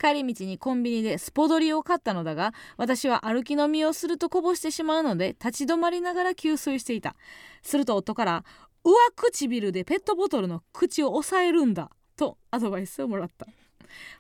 [0.01, 7.15] 帰り道にコンビニでスポドリを買ったのだが私は歩き飲みをするとこぼしてしまうので立ち止まりながら給水していた。
[7.63, 8.45] すると夫から
[8.83, 13.47] 上唇でペットボトルの口を押さえるんだとアドバイスをもらった。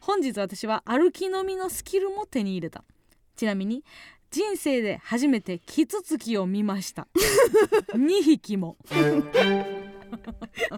[0.01, 2.85] 本日私は歩き飲みのスキルも手に入れた。
[3.37, 3.83] ちなみに
[4.31, 7.09] 人生で初めてキツツキを見ました。
[7.95, 8.77] 2匹も。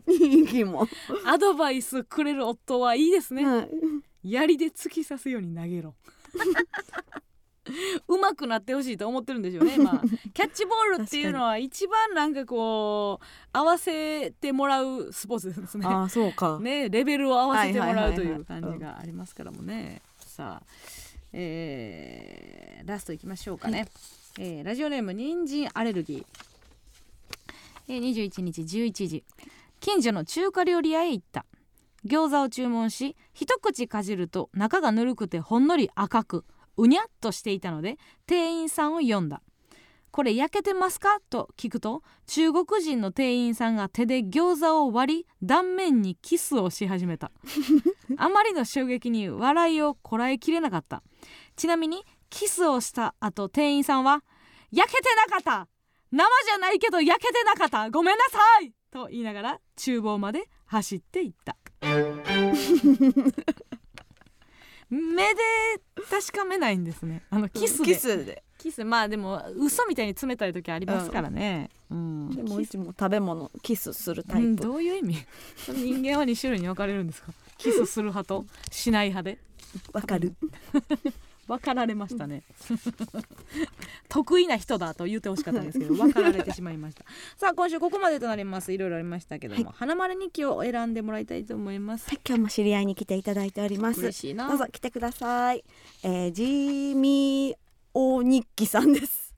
[0.07, 0.87] 人気も、
[1.25, 3.47] アドバイスくれる夫はいいですね。
[3.47, 3.71] はい。
[4.23, 5.95] 槍で突き刺すように投げろ。
[8.09, 10.03] うまくなってほしいと思ってるんでしょうね、まあ、
[10.35, 15.87] キャッチボールっていうのは一番なんかこう合わせてもらうスポーツですね。
[15.87, 20.03] ああそうか、ねレベルを合わせてもらうというはいはいはいはい感じがありますからもね。
[20.19, 20.67] さあ、
[21.33, 23.87] えーラストいきましょうかね、
[24.39, 26.25] えーラジオネーム人参アレルギー、
[27.89, 29.25] えー21日11時。
[29.81, 31.45] 近所の中華料理屋へ行った。
[32.07, 36.45] 餃子を注文し一口かじると中がぬるくてほんのり赤く
[36.77, 37.97] うにゃっとしていたので
[38.27, 39.41] 店員さんを呼んだ
[40.13, 41.19] これ焼けてますか？
[41.31, 47.33] と聞くと中国人の店員さんが手で餃子を割り断面にキスをし始めた。
[48.19, 51.03] あまりの衝撃に笑いをこらえきれなかった。
[51.57, 54.23] ちなみにキスをした後店員さんは
[54.71, 55.69] 「焼けてなかった。
[56.11, 57.91] 生じゃないけど焼けてなかった。
[57.91, 61.57] ごめんなさい!」と言いながら厨房まで走っていった
[64.93, 65.41] 目で
[66.11, 67.23] 確かめないんですね。
[67.31, 67.85] あのキスで。
[67.87, 68.43] キスで。
[68.59, 68.85] キス。
[68.85, 72.31] まあでも嘘みたいに冷たい時ありますからね、うん。
[72.31, 75.17] でもうちも食べ物キスするタうんイプどういう意味？
[75.69, 77.33] 人間は2種類に分かれるんですか？
[77.57, 79.39] キスする派としない派で？
[79.95, 80.35] わかる
[81.53, 82.45] 分かられましたね。
[84.09, 87.05] 得意な人だと言ってほしかったんですけど 分かられてしまいました。
[87.37, 88.73] さあ今週ここまでとなります。
[88.73, 92.09] いろいろありましたけども、花丸日記を選んでもらいたいと思います。
[92.09, 94.01] はい今日も知り合いに来ていただいております。
[94.01, 94.49] 嬉しいな。
[94.49, 95.63] どうぞ来てください、
[96.03, 97.57] えー、ジーミー
[97.93, 99.35] お日記さんです。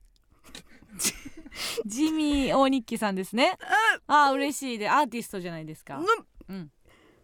[1.85, 3.57] ジミー大日記さんですね。
[4.07, 6.01] ああ嬉しいでアーティストじゃないですか。
[6.47, 6.71] うん。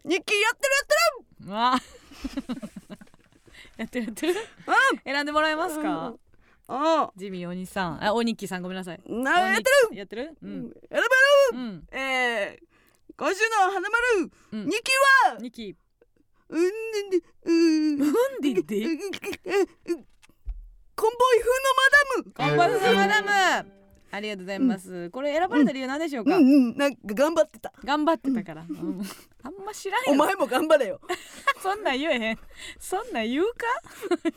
[0.04, 1.52] 日記やってる。
[1.52, 2.81] わあ
[3.82, 4.36] やってるやってる。
[5.04, 6.14] 選んでもらえますか、
[6.68, 8.04] あジミーお兄さん。
[8.06, 9.02] あお日記さんごめんなさい。
[9.04, 9.98] あなやってる。
[9.98, 10.38] やってる？
[10.44, 10.72] うん。
[10.90, 11.08] やる。
[11.54, 11.84] うん。
[11.92, 12.64] えー、
[13.18, 14.32] 今週の花丸。
[14.54, 14.70] うん。
[14.70, 14.92] 日記
[15.32, 15.38] は？
[15.42, 15.76] 日記
[16.50, 16.62] うん
[17.10, 17.26] でで。
[17.46, 17.98] うん。
[17.98, 18.86] でで？
[18.86, 19.00] うん。
[20.96, 23.24] コンボイ風のマダムコンパスマダ
[23.64, 23.81] ム
[24.12, 26.44] ありがとうございます、これ選ばれた理由なんでしょうか、うん。
[26.44, 26.78] うん。
[26.78, 27.74] なんか頑張ってた。
[27.84, 29.02] 頑張ってたから、うん。
[29.44, 30.12] あんま知らんよ。
[30.12, 31.00] お前も頑張れよ。
[31.64, 32.40] そんなん言えへん。
[32.80, 33.66] そんなん言うか？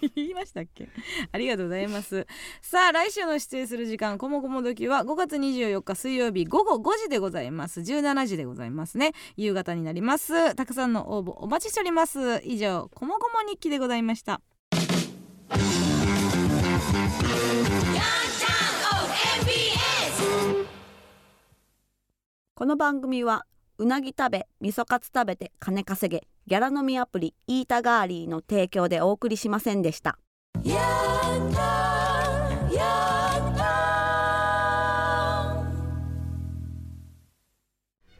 [0.15, 0.89] 言いましたっけ？
[1.33, 2.27] ありがとうございます。
[2.63, 7.81] さあ来週の出演する時間こもこも時は5月24日水曜日午後5時でございます。
[7.81, 9.13] 17時でございますね。
[9.37, 10.55] 夕方になります。
[10.55, 12.41] たくさんの応募お待ちしております。
[12.45, 14.41] 以上こもこも日記でございました
[22.57, 23.47] この番組は
[23.79, 30.21] うなぎ食べ味噌カツ食べて金稼げギャラ飲みアプリイータガーリーの提供でお送りしませんでした。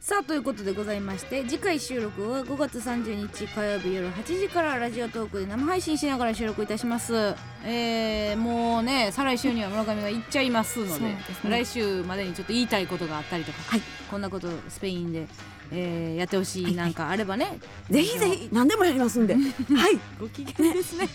[0.05, 7.33] さあということでございまして次回収録は5月30日火曜日夜8時からラジオトークで生配信しながら収録いたします。
[7.63, 11.17] えー、もうね再来週には村上が行っちゃいますのでね。
[11.43, 13.81] 来週までにちょっと言いたいことがあったりとか、はい。
[14.11, 15.27] こんなことスペインで、
[15.71, 17.59] えーやってほしいなんかあればね、
[17.89, 19.33] ぜひぜひ何でもやりますんで。
[19.35, 19.99] はい。
[20.19, 21.07] ご機嫌ですね。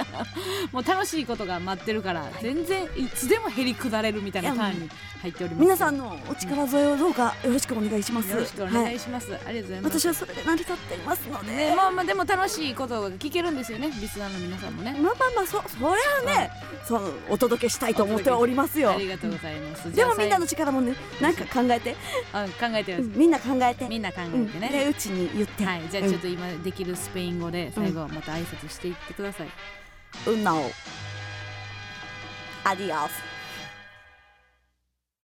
[0.72, 4.90] もう楽しいことが待ってるから全然いつでもへりくだれるみたいなターンに
[5.22, 5.62] 入っております。
[5.62, 8.14] 皆さんのお力添えをどうかよろしくお願いします。
[8.14, 10.00] ますよろしくお願いします、ありがとうございます。
[10.00, 13.92] 私はそれで成り立っていますので、ねまあまあでも楽しいことが聞けるんですよね。
[14.00, 14.92] リスナーの皆さんもね。
[14.92, 16.50] まあまあまあそそれはね、
[16.86, 18.92] そうお届けしたいと思っておりますよ。
[18.92, 19.92] ありがとうございます。
[19.94, 25.82] でもみんなのじ力もねなんか考えて、ゃあ最後あ考えてるうんみんな考えてみんな考うんえてね、でうちに言って、はい。
[25.90, 29.48] じゃあちょっと今できるスペイン語で最後はまた挨拶していってください、
[30.26, 30.70] うん、うん、なお。
[32.64, 33.33] アディオス